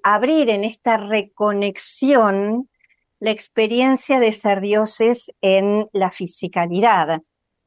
abrir 0.04 0.50
en 0.50 0.62
esta 0.62 0.98
reconexión 0.98 2.70
la 3.18 3.32
experiencia 3.32 4.20
de 4.20 4.30
ser 4.30 4.60
dioses 4.60 5.32
en 5.40 5.88
la 5.92 6.12
fisicalidad. 6.12 7.22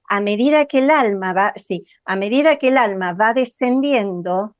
A 0.07 0.21
medida 0.21 0.67
que 0.67 0.77
el 0.77 0.89
alma 0.89 1.33
va, 1.33 1.51
sí, 1.57 1.85
a 2.05 2.15
medida 2.15 2.59
que 2.59 2.69
el 2.69 2.77
alma 2.77 3.11
va 3.11 3.33
descendiendo, 3.33 4.55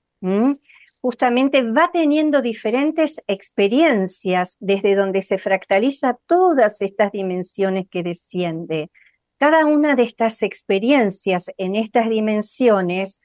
justamente 1.00 1.62
va 1.62 1.90
teniendo 1.94 2.42
diferentes 2.42 3.24
experiencias 3.28 4.58
desde 4.60 4.96
donde 4.96 5.22
se 5.22 5.38
fractaliza 5.38 6.20
todas 6.28 6.82
estas 6.82 7.14
dimensiones 7.14 7.86
que 7.90 8.04
desciende. 8.04 8.92
Cada 9.38 9.66
una 9.66 9.96
de 9.96 10.04
estas 10.04 10.42
experiencias 10.42 11.46
en 11.56 11.78
estas 11.78 12.10
dimensiones 12.10 13.22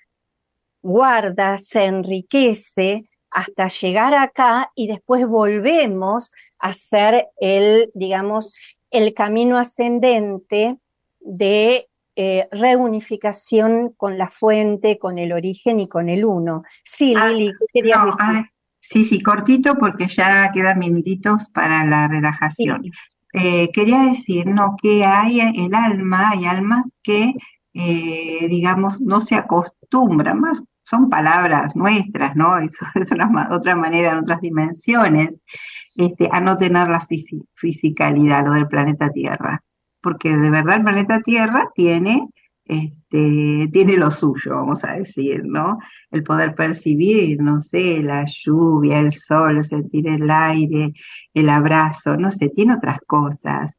guarda, 0.80 1.58
se 1.58 1.86
enriquece 1.86 3.08
hasta 3.34 3.66
llegar 3.66 4.14
acá 4.14 4.70
y 4.76 4.86
después 4.86 5.26
volvemos 5.26 6.32
a 6.60 6.68
hacer 6.68 7.26
el, 7.36 7.90
digamos, 7.92 8.56
el 8.90 9.12
camino 9.12 9.58
ascendente 9.58 10.78
de 11.20 11.88
eh, 12.14 12.46
reunificación 12.52 13.92
con 13.96 14.18
la 14.18 14.30
fuente, 14.30 14.98
con 14.98 15.18
el 15.18 15.32
origen 15.32 15.80
y 15.80 15.88
con 15.88 16.08
el 16.08 16.24
uno. 16.24 16.62
Sí, 16.84 17.12
ah, 17.16 17.28
Lili, 17.30 17.52
¿qué 17.58 17.66
querías 17.72 18.04
decir? 18.04 18.20
Ah, 18.20 18.48
sí, 18.80 19.04
sí, 19.04 19.20
cortito 19.20 19.74
porque 19.74 20.06
ya 20.06 20.52
quedan 20.52 20.78
minutitos 20.78 21.48
para 21.48 21.84
la 21.84 22.06
relajación. 22.06 22.84
eh, 23.32 23.68
quería 23.72 24.04
decir, 24.04 24.46
¿no? 24.46 24.76
Que 24.80 25.04
hay 25.04 25.40
el 25.40 25.74
alma, 25.74 26.30
hay 26.30 26.44
almas 26.44 26.96
que, 27.02 27.34
eh, 27.72 28.46
digamos, 28.48 29.00
no 29.00 29.20
se 29.20 29.34
acostumbran, 29.34 30.38
más 30.38 30.62
son 30.84 31.08
palabras 31.10 31.74
nuestras, 31.76 32.36
¿no? 32.36 32.58
Es 32.60 32.78
otra 33.50 33.76
manera, 33.76 34.12
en 34.12 34.18
otras 34.18 34.40
dimensiones, 34.40 35.40
este, 35.96 36.28
a 36.30 36.40
no 36.40 36.56
tener 36.56 36.88
la 36.88 37.06
fisicalidad, 37.54 38.46
lo 38.46 38.52
del 38.52 38.68
planeta 38.68 39.10
Tierra. 39.10 39.62
Porque 40.00 40.36
de 40.36 40.50
verdad 40.50 40.76
el 40.76 40.84
planeta 40.84 41.20
Tierra 41.20 41.70
tiene 41.74 42.28
este, 42.66 43.68
tiene 43.72 43.96
lo 43.96 44.10
suyo, 44.10 44.54
vamos 44.54 44.84
a 44.84 44.94
decir, 44.94 45.44
¿no? 45.44 45.78
El 46.10 46.24
poder 46.24 46.54
percibir, 46.54 47.40
no 47.42 47.60
sé, 47.60 48.02
la 48.02 48.24
lluvia, 48.26 49.00
el 49.00 49.12
sol, 49.12 49.62
sentir 49.64 50.08
el 50.08 50.30
aire, 50.30 50.94
el 51.34 51.50
abrazo, 51.50 52.16
no 52.16 52.30
sé, 52.30 52.48
tiene 52.48 52.74
otras 52.74 53.00
cosas, 53.06 53.74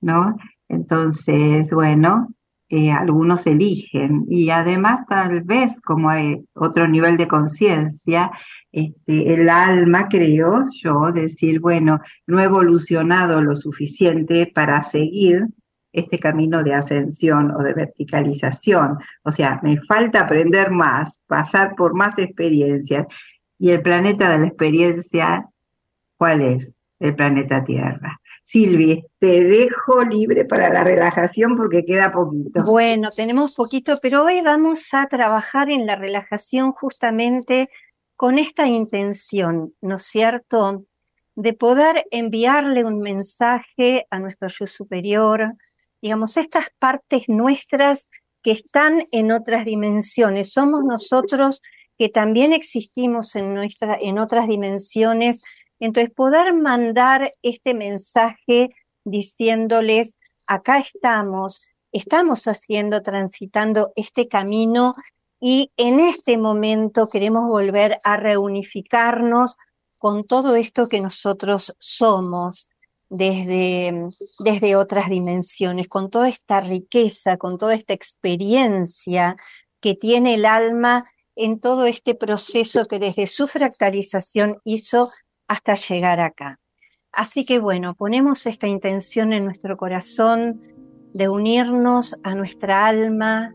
¿no? 0.00 0.36
Entonces, 0.68 1.70
bueno, 1.72 2.28
eh, 2.68 2.90
algunos 2.90 3.46
eligen 3.46 4.24
y 4.28 4.50
además 4.50 5.06
tal 5.08 5.42
vez 5.42 5.72
como 5.82 6.10
hay 6.10 6.44
otro 6.54 6.88
nivel 6.88 7.16
de 7.16 7.28
conciencia, 7.28 8.30
este, 8.72 9.34
el 9.34 9.48
alma, 9.48 10.08
creo 10.08 10.64
yo, 10.72 11.12
decir, 11.12 11.60
bueno, 11.60 12.00
no 12.26 12.40
he 12.40 12.44
evolucionado 12.44 13.40
lo 13.40 13.54
suficiente 13.54 14.50
para 14.52 14.82
seguir 14.82 15.46
este 15.92 16.18
camino 16.18 16.64
de 16.64 16.74
ascensión 16.74 17.52
o 17.52 17.62
de 17.62 17.72
verticalización. 17.72 18.98
O 19.22 19.30
sea, 19.30 19.60
me 19.62 19.80
falta 19.82 20.22
aprender 20.22 20.72
más, 20.72 21.20
pasar 21.28 21.76
por 21.76 21.94
más 21.94 22.18
experiencias. 22.18 23.06
Y 23.60 23.70
el 23.70 23.80
planeta 23.80 24.28
de 24.30 24.38
la 24.38 24.46
experiencia, 24.48 25.46
¿cuál 26.16 26.40
es? 26.40 26.72
El 26.98 27.14
planeta 27.14 27.62
Tierra. 27.64 28.20
Silvi, 28.44 29.04
te 29.18 29.42
dejo 29.42 30.04
libre 30.04 30.44
para 30.44 30.70
la 30.70 30.84
relajación 30.84 31.56
porque 31.56 31.84
queda 31.84 32.12
poquito. 32.12 32.62
Bueno, 32.64 33.10
tenemos 33.10 33.54
poquito, 33.54 33.98
pero 34.02 34.24
hoy 34.24 34.42
vamos 34.42 34.92
a 34.92 35.06
trabajar 35.06 35.70
en 35.70 35.86
la 35.86 35.96
relajación 35.96 36.72
justamente 36.72 37.70
con 38.16 38.38
esta 38.38 38.66
intención, 38.66 39.72
¿no 39.80 39.96
es 39.96 40.04
cierto? 40.04 40.84
De 41.34 41.52
poder 41.52 42.04
enviarle 42.10 42.84
un 42.84 42.98
mensaje 42.98 44.06
a 44.10 44.18
nuestro 44.18 44.48
yo 44.48 44.66
superior, 44.66 45.54
digamos, 46.00 46.36
estas 46.36 46.66
partes 46.78 47.22
nuestras 47.28 48.08
que 48.42 48.52
están 48.52 49.08
en 49.10 49.32
otras 49.32 49.64
dimensiones. 49.64 50.52
Somos 50.52 50.84
nosotros 50.84 51.62
que 51.98 52.08
también 52.08 52.52
existimos 52.52 53.34
en, 53.36 53.56
en 53.80 54.18
otras 54.18 54.46
dimensiones. 54.46 55.42
Entonces, 55.80 56.12
poder 56.14 56.54
mandar 56.54 57.32
este 57.42 57.74
mensaje 57.74 58.74
diciéndoles, 59.04 60.14
acá 60.46 60.78
estamos, 60.78 61.66
estamos 61.92 62.46
haciendo, 62.46 63.02
transitando 63.02 63.92
este 63.96 64.28
camino 64.28 64.94
y 65.40 65.70
en 65.76 66.00
este 66.00 66.38
momento 66.38 67.08
queremos 67.08 67.48
volver 67.48 67.98
a 68.04 68.16
reunificarnos 68.16 69.56
con 69.98 70.24
todo 70.24 70.56
esto 70.56 70.88
que 70.88 71.00
nosotros 71.00 71.74
somos 71.78 72.68
desde, 73.08 74.08
desde 74.38 74.76
otras 74.76 75.08
dimensiones, 75.08 75.88
con 75.88 76.10
toda 76.10 76.28
esta 76.28 76.60
riqueza, 76.60 77.36
con 77.36 77.58
toda 77.58 77.74
esta 77.74 77.94
experiencia 77.94 79.36
que 79.80 79.94
tiene 79.94 80.34
el 80.34 80.46
alma 80.46 81.10
en 81.36 81.60
todo 81.60 81.86
este 81.86 82.14
proceso 82.14 82.86
que 82.86 82.98
desde 82.98 83.26
su 83.26 83.46
fractalización 83.46 84.60
hizo 84.64 85.10
hasta 85.48 85.74
llegar 85.74 86.20
acá. 86.20 86.58
Así 87.12 87.44
que 87.44 87.58
bueno, 87.58 87.94
ponemos 87.94 88.46
esta 88.46 88.66
intención 88.66 89.32
en 89.32 89.44
nuestro 89.44 89.76
corazón 89.76 90.60
de 91.12 91.28
unirnos 91.28 92.18
a 92.24 92.34
nuestra 92.34 92.86
alma, 92.86 93.54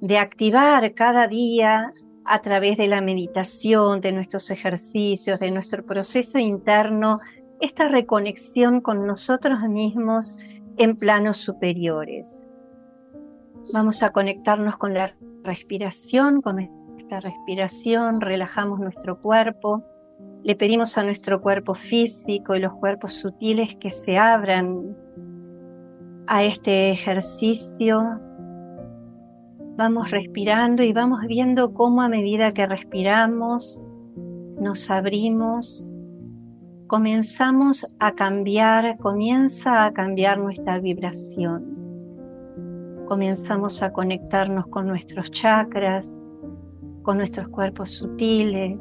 de 0.00 0.18
activar 0.18 0.92
cada 0.94 1.26
día 1.26 1.92
a 2.24 2.42
través 2.42 2.76
de 2.76 2.86
la 2.86 3.00
meditación, 3.00 4.02
de 4.02 4.12
nuestros 4.12 4.50
ejercicios, 4.50 5.40
de 5.40 5.50
nuestro 5.50 5.84
proceso 5.84 6.38
interno 6.38 7.20
esta 7.60 7.88
reconexión 7.88 8.80
con 8.80 9.06
nosotros 9.06 9.60
mismos 9.68 10.36
en 10.76 10.96
planos 10.96 11.38
superiores. 11.38 12.40
Vamos 13.72 14.02
a 14.02 14.10
conectarnos 14.10 14.76
con 14.76 14.94
la 14.94 15.14
respiración, 15.42 16.40
con 16.40 16.60
esta 16.98 17.20
respiración, 17.20 18.20
relajamos 18.20 18.78
nuestro 18.78 19.20
cuerpo, 19.20 19.82
le 20.44 20.56
pedimos 20.56 20.96
a 20.98 21.02
nuestro 21.02 21.40
cuerpo 21.40 21.74
físico 21.74 22.54
y 22.54 22.60
los 22.60 22.72
cuerpos 22.74 23.12
sutiles 23.12 23.76
que 23.80 23.90
se 23.90 24.16
abran 24.16 24.96
a 26.26 26.44
este 26.44 26.90
ejercicio. 26.90 28.20
Vamos 29.76 30.10
respirando 30.10 30.82
y 30.82 30.92
vamos 30.92 31.20
viendo 31.26 31.72
cómo 31.72 32.02
a 32.02 32.08
medida 32.08 32.50
que 32.50 32.66
respiramos 32.66 33.80
nos 34.60 34.90
abrimos 34.90 35.88
comenzamos 36.88 37.86
a 38.00 38.12
cambiar, 38.12 38.96
comienza 38.98 39.84
a 39.84 39.92
cambiar 39.92 40.38
nuestra 40.38 40.80
vibración. 40.80 41.76
Comenzamos 43.06 43.82
a 43.82 43.92
conectarnos 43.92 44.66
con 44.68 44.86
nuestros 44.86 45.30
chakras, 45.30 46.16
con 47.02 47.18
nuestros 47.18 47.48
cuerpos 47.48 47.90
sutiles, 47.92 48.80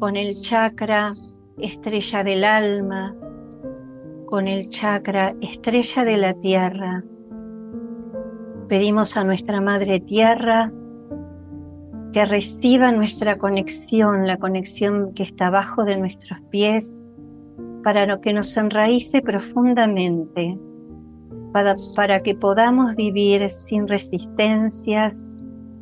con 0.00 0.16
el 0.16 0.40
chakra 0.40 1.12
estrella 1.58 2.24
del 2.24 2.42
alma, 2.42 3.14
con 4.24 4.48
el 4.48 4.70
chakra 4.70 5.34
estrella 5.42 6.04
de 6.04 6.16
la 6.16 6.34
tierra. 6.34 7.04
Pedimos 8.66 9.18
a 9.18 9.24
nuestra 9.24 9.60
Madre 9.60 10.00
Tierra 10.00 10.72
que 12.14 12.24
reciba 12.24 12.90
nuestra 12.92 13.36
conexión, 13.36 14.26
la 14.26 14.38
conexión 14.38 15.12
que 15.12 15.22
está 15.22 15.48
abajo 15.48 15.84
de 15.84 15.98
nuestros 15.98 16.40
pies, 16.50 16.98
para 17.84 18.18
que 18.22 18.32
nos 18.32 18.56
enraíce 18.56 19.20
profundamente, 19.20 20.58
para, 21.52 21.76
para 21.94 22.20
que 22.20 22.34
podamos 22.34 22.96
vivir 22.96 23.50
sin 23.50 23.86
resistencias 23.86 25.22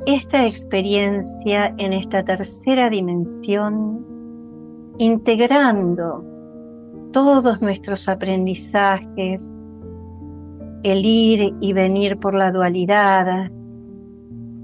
esta 0.05 0.45
experiencia 0.45 1.73
en 1.77 1.93
esta 1.93 2.23
tercera 2.23 2.89
dimensión, 2.89 4.08
integrando 4.99 6.25
todos 7.13 7.61
nuestros 7.61 8.07
aprendizajes, 8.09 9.49
el 10.83 11.05
ir 11.05 11.55
y 11.61 11.73
venir 11.73 12.17
por 12.19 12.35
la 12.35 12.51
dualidad, 12.51 13.49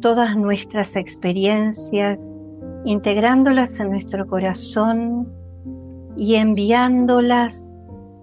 todas 0.01 0.35
nuestras 0.35 0.97
experiencias, 0.97 2.21
integrándolas 2.83 3.79
en 3.79 3.91
nuestro 3.91 4.27
corazón 4.27 5.27
y 6.17 6.35
enviándolas 6.35 7.69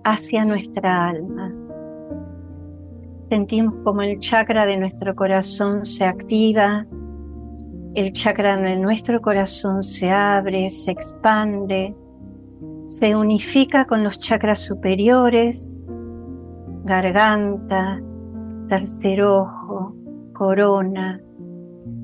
hacia 0.04 0.44
nuestra 0.44 1.08
alma. 1.08 1.50
Sentimos 3.30 3.74
como 3.84 4.02
el 4.02 4.18
chakra 4.20 4.66
de 4.66 4.76
nuestro 4.76 5.16
corazón 5.16 5.86
se 5.86 6.04
activa, 6.04 6.86
el 7.94 8.12
chakra 8.12 8.58
de 8.58 8.76
nuestro 8.76 9.20
corazón 9.22 9.82
se 9.82 10.10
abre, 10.10 10.68
se 10.68 10.92
expande, 10.92 11.94
se 13.02 13.16
unifica 13.16 13.84
con 13.86 14.04
los 14.04 14.16
chakras 14.20 14.60
superiores, 14.60 15.80
garganta, 16.84 18.00
tercer 18.68 19.24
ojo, 19.24 19.92
corona, 20.34 21.20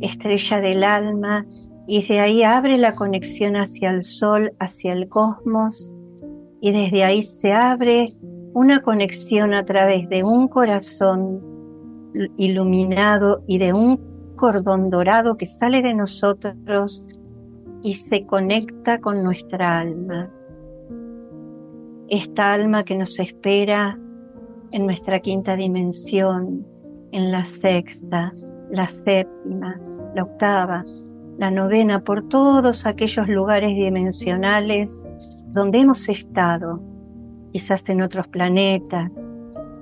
estrella 0.01 0.61
del 0.61 0.83
alma, 0.83 1.47
y 1.87 2.05
de 2.05 2.19
ahí 2.19 2.43
abre 2.43 2.79
la 2.79 2.97
conexión 2.97 3.55
hacia 3.55 3.91
el 3.91 4.03
sol, 4.03 4.51
hacia 4.59 4.93
el 4.93 5.09
cosmos, 5.09 5.95
y 6.61 6.73
desde 6.73 7.05
ahí 7.05 7.23
se 7.23 7.53
abre 7.53 8.07
una 8.53 8.83
conexión 8.83 9.55
a 9.55 9.65
través 9.65 10.09
de 10.09 10.25
un 10.25 10.49
corazón 10.49 11.41
iluminado 12.37 13.45
y 13.47 13.59
de 13.59 13.73
un 13.73 14.35
cordón 14.35 14.91
dorado 14.91 15.37
que 15.37 15.47
sale 15.47 15.81
de 15.81 15.95
nosotros 15.95 17.07
y 17.83 17.95
se 17.95 18.27
conecta 18.27 18.99
con 18.99 19.23
nuestra 19.23 19.79
alma. 19.79 20.33
Esta 22.11 22.55
alma 22.55 22.85
que 22.85 22.97
nos 22.97 23.19
espera 23.19 23.99
en 24.73 24.87
nuestra 24.87 25.21
quinta 25.21 25.57
dimensión, 25.57 26.67
en 27.13 27.31
la 27.31 27.45
sexta, 27.45 28.33
la 28.71 28.89
séptima, 28.89 29.79
la 30.15 30.23
octava, 30.23 30.85
la 31.37 31.51
novena, 31.51 32.01
por 32.01 32.27
todos 32.29 32.87
aquellos 32.87 33.29
lugares 33.29 33.77
dimensionales 33.77 35.03
donde 35.49 35.81
hemos 35.81 36.09
estado, 36.09 36.81
quizás 37.53 37.87
en 37.91 38.01
otros 38.01 38.27
planetas, 38.29 39.13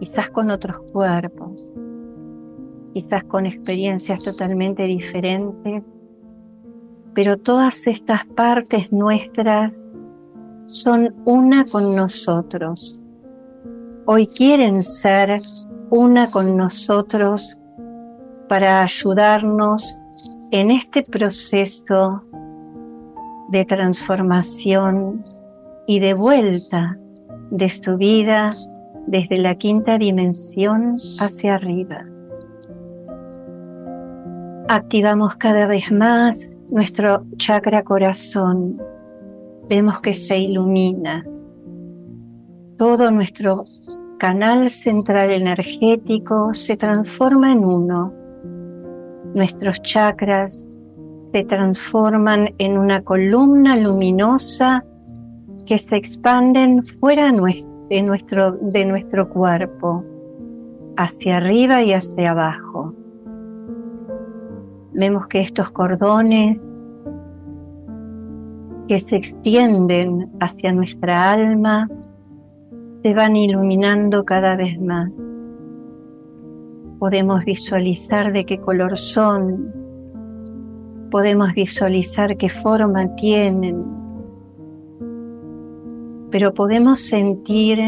quizás 0.00 0.28
con 0.30 0.50
otros 0.50 0.78
cuerpos, 0.92 1.72
quizás 2.92 3.22
con 3.24 3.46
experiencias 3.46 4.24
totalmente 4.24 4.82
diferentes, 4.82 5.84
pero 7.14 7.38
todas 7.38 7.86
estas 7.86 8.26
partes 8.26 8.90
nuestras 8.90 9.85
son 10.66 11.14
una 11.24 11.64
con 11.64 11.94
nosotros. 11.94 13.00
hoy 14.08 14.26
quieren 14.28 14.82
ser 14.82 15.40
una 15.90 16.30
con 16.30 16.56
nosotros 16.56 17.58
para 18.48 18.82
ayudarnos 18.82 20.00
en 20.50 20.70
este 20.70 21.02
proceso 21.02 22.22
de 23.48 23.64
transformación 23.64 25.24
y 25.86 25.98
de 25.98 26.14
vuelta 26.14 26.96
de 27.50 27.68
su 27.70 27.96
vida 27.96 28.54
desde 29.06 29.38
la 29.38 29.54
quinta 29.56 29.98
dimensión 29.98 30.94
hacia 31.20 31.56
arriba. 31.56 32.04
Activamos 34.68 35.36
cada 35.36 35.66
vez 35.66 35.90
más 35.92 36.40
nuestro 36.70 37.24
chakra 37.36 37.82
corazón. 37.82 38.80
Vemos 39.68 40.00
que 40.00 40.14
se 40.14 40.38
ilumina. 40.38 41.24
Todo 42.78 43.10
nuestro 43.10 43.64
canal 44.18 44.70
central 44.70 45.32
energético 45.32 46.54
se 46.54 46.76
transforma 46.76 47.52
en 47.52 47.64
uno. 47.64 48.12
Nuestros 49.34 49.82
chakras 49.82 50.64
se 51.32 51.44
transforman 51.44 52.54
en 52.58 52.78
una 52.78 53.02
columna 53.02 53.76
luminosa 53.76 54.84
que 55.66 55.78
se 55.78 55.96
expanden 55.96 56.86
fuera 57.00 57.32
de 57.32 58.02
nuestro, 58.02 58.52
de 58.52 58.84
nuestro 58.84 59.28
cuerpo, 59.28 60.04
hacia 60.96 61.38
arriba 61.38 61.82
y 61.82 61.92
hacia 61.92 62.30
abajo. 62.30 62.94
Vemos 64.92 65.26
que 65.26 65.40
estos 65.40 65.70
cordones 65.72 66.58
que 68.88 69.00
se 69.00 69.16
extienden 69.16 70.30
hacia 70.40 70.72
nuestra 70.72 71.32
alma 71.32 71.88
se 73.02 73.14
van 73.14 73.36
iluminando 73.36 74.24
cada 74.24 74.56
vez 74.56 74.80
más. 74.80 75.10
Podemos 76.98 77.44
visualizar 77.44 78.32
de 78.32 78.44
qué 78.44 78.58
color 78.58 78.96
son, 78.96 79.72
podemos 81.10 81.52
visualizar 81.54 82.36
qué 82.36 82.48
forma 82.48 83.14
tienen, 83.16 83.84
pero 86.30 86.52
podemos 86.54 87.00
sentir 87.00 87.78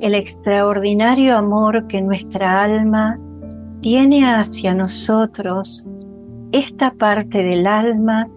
el 0.00 0.14
extraordinario 0.14 1.36
amor 1.36 1.86
que 1.86 2.02
nuestra 2.02 2.62
alma 2.62 3.18
tiene 3.80 4.24
hacia 4.24 4.74
nosotros, 4.74 5.88
esta 6.50 6.90
parte 6.90 7.42
del 7.42 7.66
alma 7.66 8.28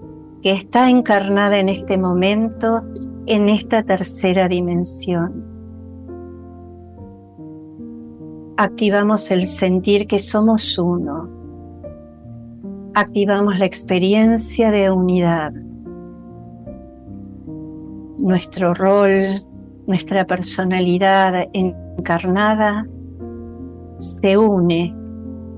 que 0.45 0.51
está 0.51 0.91
encarnada 0.91 1.57
en 1.57 1.69
este 1.69 1.97
momento 1.97 2.83
en 3.25 3.49
esta 3.49 3.81
tercera 3.81 4.47
dimensión 4.47 5.55
activamos 8.57 9.31
el 9.31 9.47
sentir 9.47 10.07
que 10.07 10.19
somos 10.19 10.77
uno, 10.77 11.29
activamos 12.93 13.59
la 13.59 13.65
experiencia 13.65 14.71
de 14.71 14.89
unidad. 14.89 15.51
Nuestro 18.17 18.73
rol, 18.73 19.23
nuestra 19.87 20.25
personalidad 20.25 21.47
encarnada 21.53 22.87
se 23.99 24.37
une 24.37 24.95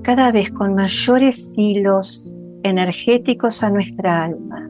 cada 0.02 0.32
vez 0.32 0.50
con 0.50 0.74
mayores 0.74 1.54
hilos 1.56 2.32
energéticos 2.62 3.62
a 3.62 3.70
nuestra 3.70 4.24
alma. 4.24 4.67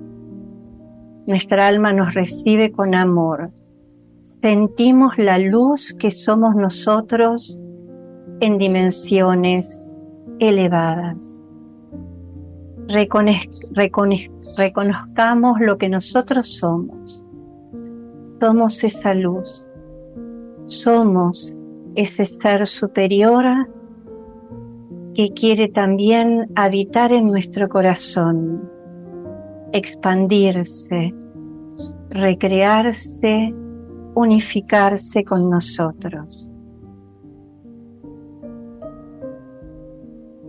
Nuestra 1.29 1.69
alma 1.69 1.93
nos 1.93 2.15
recibe 2.15 2.73
con 2.73 2.95
amor. 2.95 3.51
Sentimos 4.41 5.19
la 5.19 5.39
luz 5.39 5.95
que 6.01 6.11
somos 6.11 6.57
nosotros 6.57 7.61
en 8.41 8.57
dimensiones 8.57 9.93
elevadas. 10.39 11.39
reconozcamos 14.57 15.61
lo 15.61 15.77
que 15.77 15.91
nosotros 15.91 16.57
somos. 16.57 17.23
Somos 18.41 18.83
esa 18.83 19.13
luz. 19.13 19.69
Somos 20.65 21.55
ese 21.95 22.25
ser 22.25 22.67
superior 22.67 23.45
que 25.15 25.35
quiere 25.35 25.69
también 25.69 26.51
habitar 26.55 27.13
en 27.13 27.27
nuestro 27.27 27.69
corazón, 27.69 28.78
expandirse, 29.73 31.15
recrearse, 32.11 33.55
unificarse 34.15 35.25
con 35.25 35.51
nosotros. 35.51 36.51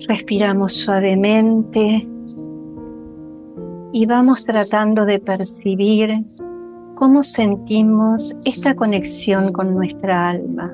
Respiramos 0.07 0.73
suavemente 0.73 2.07
y 3.91 4.05
vamos 4.05 4.43
tratando 4.45 5.05
de 5.05 5.19
percibir 5.19 6.25
cómo 6.95 7.23
sentimos 7.23 8.37
esta 8.45 8.75
conexión 8.75 9.51
con 9.51 9.73
nuestra 9.73 10.29
alma. 10.29 10.73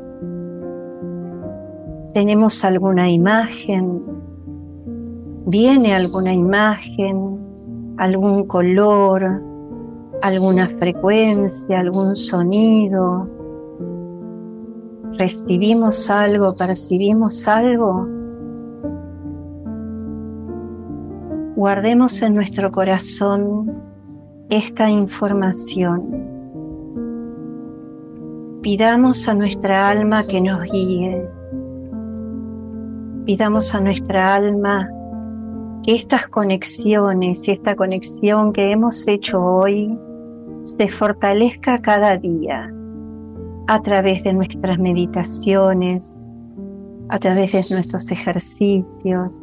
¿Tenemos 2.13 2.63
alguna 2.63 3.09
imagen? 3.09 4.01
¿Viene 5.47 5.93
alguna 5.93 6.33
imagen? 6.33 7.44
¿Algún 7.97 8.45
color? 8.47 9.41
¿Alguna 10.21 10.69
frecuencia? 10.79 11.79
¿Algún 11.79 12.15
sonido? 12.15 13.29
¿Recibimos 15.17 16.09
algo? 16.09 16.55
¿Percibimos 16.55 17.47
algo? 17.47 18.15
guardemos 21.55 22.21
en 22.21 22.33
nuestro 22.33 22.69
corazón 22.69 23.81
esta 24.49 24.89
información. 24.89 26.29
Pidamos 28.61 29.27
a 29.27 29.33
nuestra 29.33 29.89
alma 29.89 30.23
que 30.23 30.41
nos 30.41 30.63
guíe. 30.63 31.27
Pidamos 33.25 33.73
a 33.73 33.79
nuestra 33.79 34.35
alma 34.35 34.89
que 35.85 35.95
estas 35.95 36.27
conexiones 36.29 37.47
y 37.47 37.51
esta 37.51 37.75
conexión 37.75 38.53
que 38.53 38.71
hemos 38.71 39.07
hecho 39.07 39.39
hoy 39.39 39.95
se 40.63 40.89
fortalezca 40.89 41.77
cada 41.77 42.17
día 42.17 42.73
a 43.67 43.81
través 43.83 44.23
de 44.23 44.33
nuestras 44.33 44.79
meditaciones, 44.79 46.19
a 47.09 47.19
través 47.19 47.51
de 47.51 47.75
nuestros 47.75 48.09
ejercicios, 48.09 49.39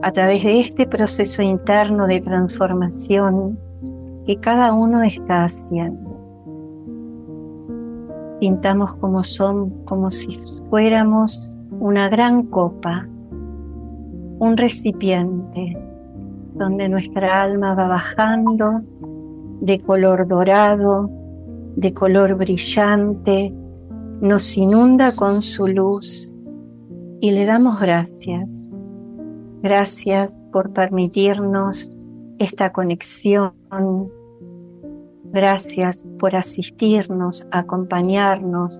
a 0.00 0.10
través 0.10 0.42
de 0.42 0.60
este 0.60 0.86
proceso 0.86 1.42
interno 1.42 2.06
de 2.06 2.22
transformación 2.22 3.58
que 4.26 4.40
cada 4.40 4.72
uno 4.72 5.02
está 5.02 5.44
haciendo. 5.44 6.14
Pintamos 8.40 8.94
como 8.96 9.22
son, 9.22 9.84
como 9.84 10.10
si 10.10 10.40
fuéramos 10.70 11.54
una 11.78 12.08
gran 12.08 12.44
copa, 12.44 13.06
un 14.38 14.56
recipiente 14.56 15.76
donde 16.54 16.88
nuestra 16.88 17.40
alma 17.40 17.74
va 17.74 17.88
bajando 17.88 18.80
de 19.60 19.80
color 19.80 20.26
dorado, 20.28 21.10
de 21.76 21.92
color 21.92 22.34
brillante, 22.36 23.52
nos 24.20 24.56
inunda 24.56 25.14
con 25.14 25.42
su 25.42 25.66
luz 25.66 26.32
y 27.20 27.32
le 27.32 27.46
damos 27.46 27.80
gracias 27.80 28.64
Gracias 29.64 30.36
por 30.52 30.74
permitirnos 30.74 31.90
esta 32.38 32.70
conexión. 32.70 33.54
Gracias 35.32 36.04
por 36.18 36.36
asistirnos, 36.36 37.46
acompañarnos, 37.50 38.78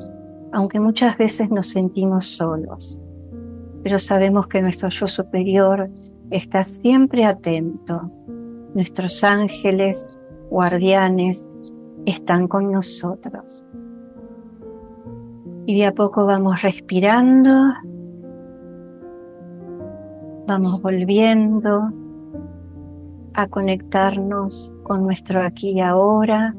aunque 0.52 0.80
muchas 0.80 1.16
veces 1.16 1.48
nos 1.48 1.68
sentimos 1.68 2.26
solos. 2.26 3.00
Pero 3.84 4.00
sabemos 4.00 4.48
que 4.48 4.60
nuestro 4.60 4.88
yo 4.88 5.06
superior 5.06 5.88
está 6.30 6.64
siempre 6.64 7.24
atento. 7.24 8.10
Nuestros 8.74 9.22
ángeles, 9.22 10.08
guardianes, 10.50 11.46
están 12.06 12.48
con 12.48 12.72
nosotros. 12.72 13.64
Y 15.66 15.78
de 15.78 15.86
a 15.86 15.92
poco 15.92 16.26
vamos 16.26 16.60
respirando 16.62 17.50
vamos 20.46 20.82
volviendo 20.82 21.90
a 23.34 23.48
conectarnos 23.48 24.72
con 24.82 25.04
nuestro 25.04 25.42
aquí 25.42 25.70
y 25.70 25.80
ahora, 25.80 26.54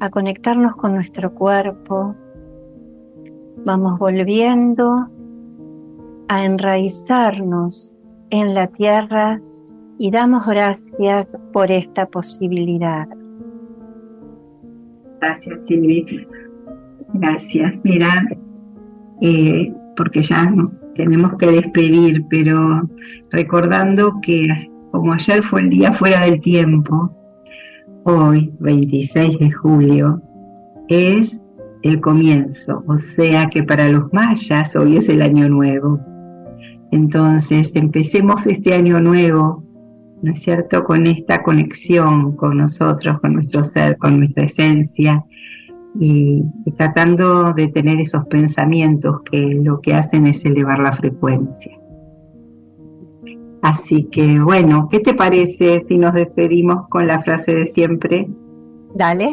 a 0.00 0.10
conectarnos 0.10 0.76
con 0.76 0.94
nuestro 0.94 1.34
cuerpo. 1.34 2.14
Vamos 3.64 3.98
volviendo 3.98 5.08
a 6.28 6.44
enraizarnos 6.44 7.94
en 8.30 8.54
la 8.54 8.66
tierra 8.68 9.40
y 9.98 10.10
damos 10.10 10.46
gracias 10.46 11.28
por 11.52 11.70
esta 11.70 12.06
posibilidad. 12.06 13.06
Gracias, 15.20 15.58
Silvi. 15.68 16.26
Gracias. 17.14 17.78
Mira, 17.84 18.26
eh, 19.20 19.72
porque 19.96 20.22
ya 20.22 20.44
nos 20.50 20.80
tenemos 20.94 21.34
que 21.36 21.46
despedir, 21.46 22.24
pero 22.28 22.88
recordando 23.30 24.20
que 24.22 24.46
como 24.90 25.12
ayer 25.12 25.42
fue 25.42 25.60
el 25.60 25.70
día 25.70 25.92
fuera 25.92 26.26
del 26.26 26.40
tiempo, 26.40 27.14
hoy, 28.04 28.52
26 28.60 29.38
de 29.38 29.50
julio, 29.50 30.20
es 30.88 31.40
el 31.82 32.00
comienzo, 32.00 32.84
o 32.86 32.96
sea 32.96 33.46
que 33.46 33.62
para 33.62 33.88
los 33.88 34.12
mayas 34.12 34.76
hoy 34.76 34.96
es 34.96 35.08
el 35.08 35.22
año 35.22 35.48
nuevo. 35.48 36.00
Entonces, 36.92 37.74
empecemos 37.74 38.46
este 38.46 38.74
año 38.74 39.00
nuevo, 39.00 39.64
¿no 40.20 40.30
es 40.30 40.42
cierto?, 40.42 40.84
con 40.84 41.06
esta 41.06 41.42
conexión 41.42 42.36
con 42.36 42.58
nosotros, 42.58 43.18
con 43.20 43.32
nuestro 43.32 43.64
ser, 43.64 43.96
con 43.96 44.18
nuestra 44.18 44.44
esencia, 44.44 45.24
y, 45.98 46.44
tratando 46.76 47.54
de 47.54 47.68
tener 47.68 47.98
esos 47.98 48.26
pensamientos 48.26 49.22
que 49.30 49.58
lo 49.62 49.80
que 49.80 49.94
hacen 49.94 50.26
es 50.26 50.44
elevar 50.44 50.80
la 50.80 50.92
frecuencia. 50.92 51.78
Así 53.62 54.04
que 54.04 54.40
bueno, 54.40 54.88
¿qué 54.90 55.00
te 55.00 55.14
parece 55.14 55.80
si 55.86 55.96
nos 55.96 56.12
despedimos 56.12 56.88
con 56.88 57.06
la 57.06 57.20
frase 57.20 57.54
de 57.54 57.66
siempre? 57.68 58.28
Dale. 58.96 59.32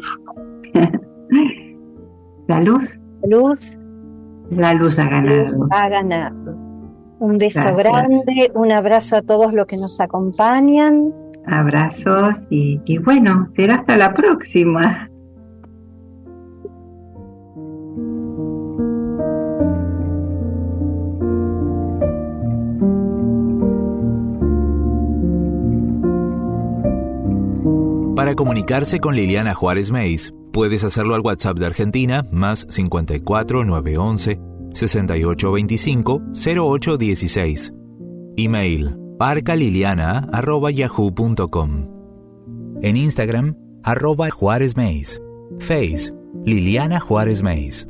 la 2.48 2.62
luz. 2.62 3.00
Luz. 3.28 3.78
La 4.50 4.74
luz 4.76 4.98
ha 4.98 5.10
ganado. 5.10 5.68
Ha 5.72 5.90
ganado. 5.90 6.69
Un 7.20 7.38
beso 7.38 7.76
grande, 7.76 8.52
un 8.56 8.72
abrazo 8.72 9.18
a 9.18 9.22
todos 9.22 9.54
los 9.54 9.68
que 9.68 9.78
nos 9.78 10.00
acompañan. 10.00 11.14
Abrazos 11.46 12.38
y, 12.50 12.80
y 12.86 12.98
bueno, 12.98 13.48
será 13.56 13.76
hasta 13.76 13.98
la 13.98 14.14
próxima. 14.14 15.10
Para 28.16 28.36
comunicarse 28.36 29.00
con 29.00 29.16
Liliana 29.16 29.54
Juárez 29.54 29.92
Meis, 29.92 30.34
puedes 30.52 30.84
hacerlo 30.84 31.16
al 31.16 31.22
WhatsApp 31.22 31.58
de 31.58 31.66
Argentina 31.66 32.26
más 32.32 32.68
54 32.70 33.64
911 33.64 34.49
6825 34.88 36.22
0816. 36.34 37.74
Email 38.38 38.96
parcaliliana.yahoo.com. 39.18 42.00
En 42.82 42.96
Instagram, 42.96 43.58
arroba 43.84 44.30
Juárez 44.30 44.78
Meis. 44.78 45.22
Face, 45.60 46.14
Liliana 46.46 47.02
Juárez 47.02 47.44
Meis. 47.44 47.90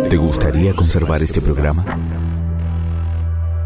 ¿Te 0.08 0.16
gustaría 0.16 0.74
conservar 0.74 1.22
este 1.22 1.40
programa? 1.40 1.84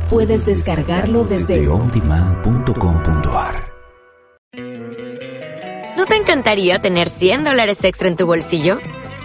Puedes 0.09 0.47
descargarlo 0.47 1.25
desde 1.25 1.61
de 1.61 1.69
ondemand.com.ar. 1.69 3.55
¿No 5.97 6.07
te 6.07 6.17
encantaría 6.17 6.79
tener 6.79 7.09
100 7.09 7.45
dólares 7.45 7.85
extra 7.85 8.09
en 8.09 8.17
tu 8.17 8.27
bolsillo? 8.27 8.79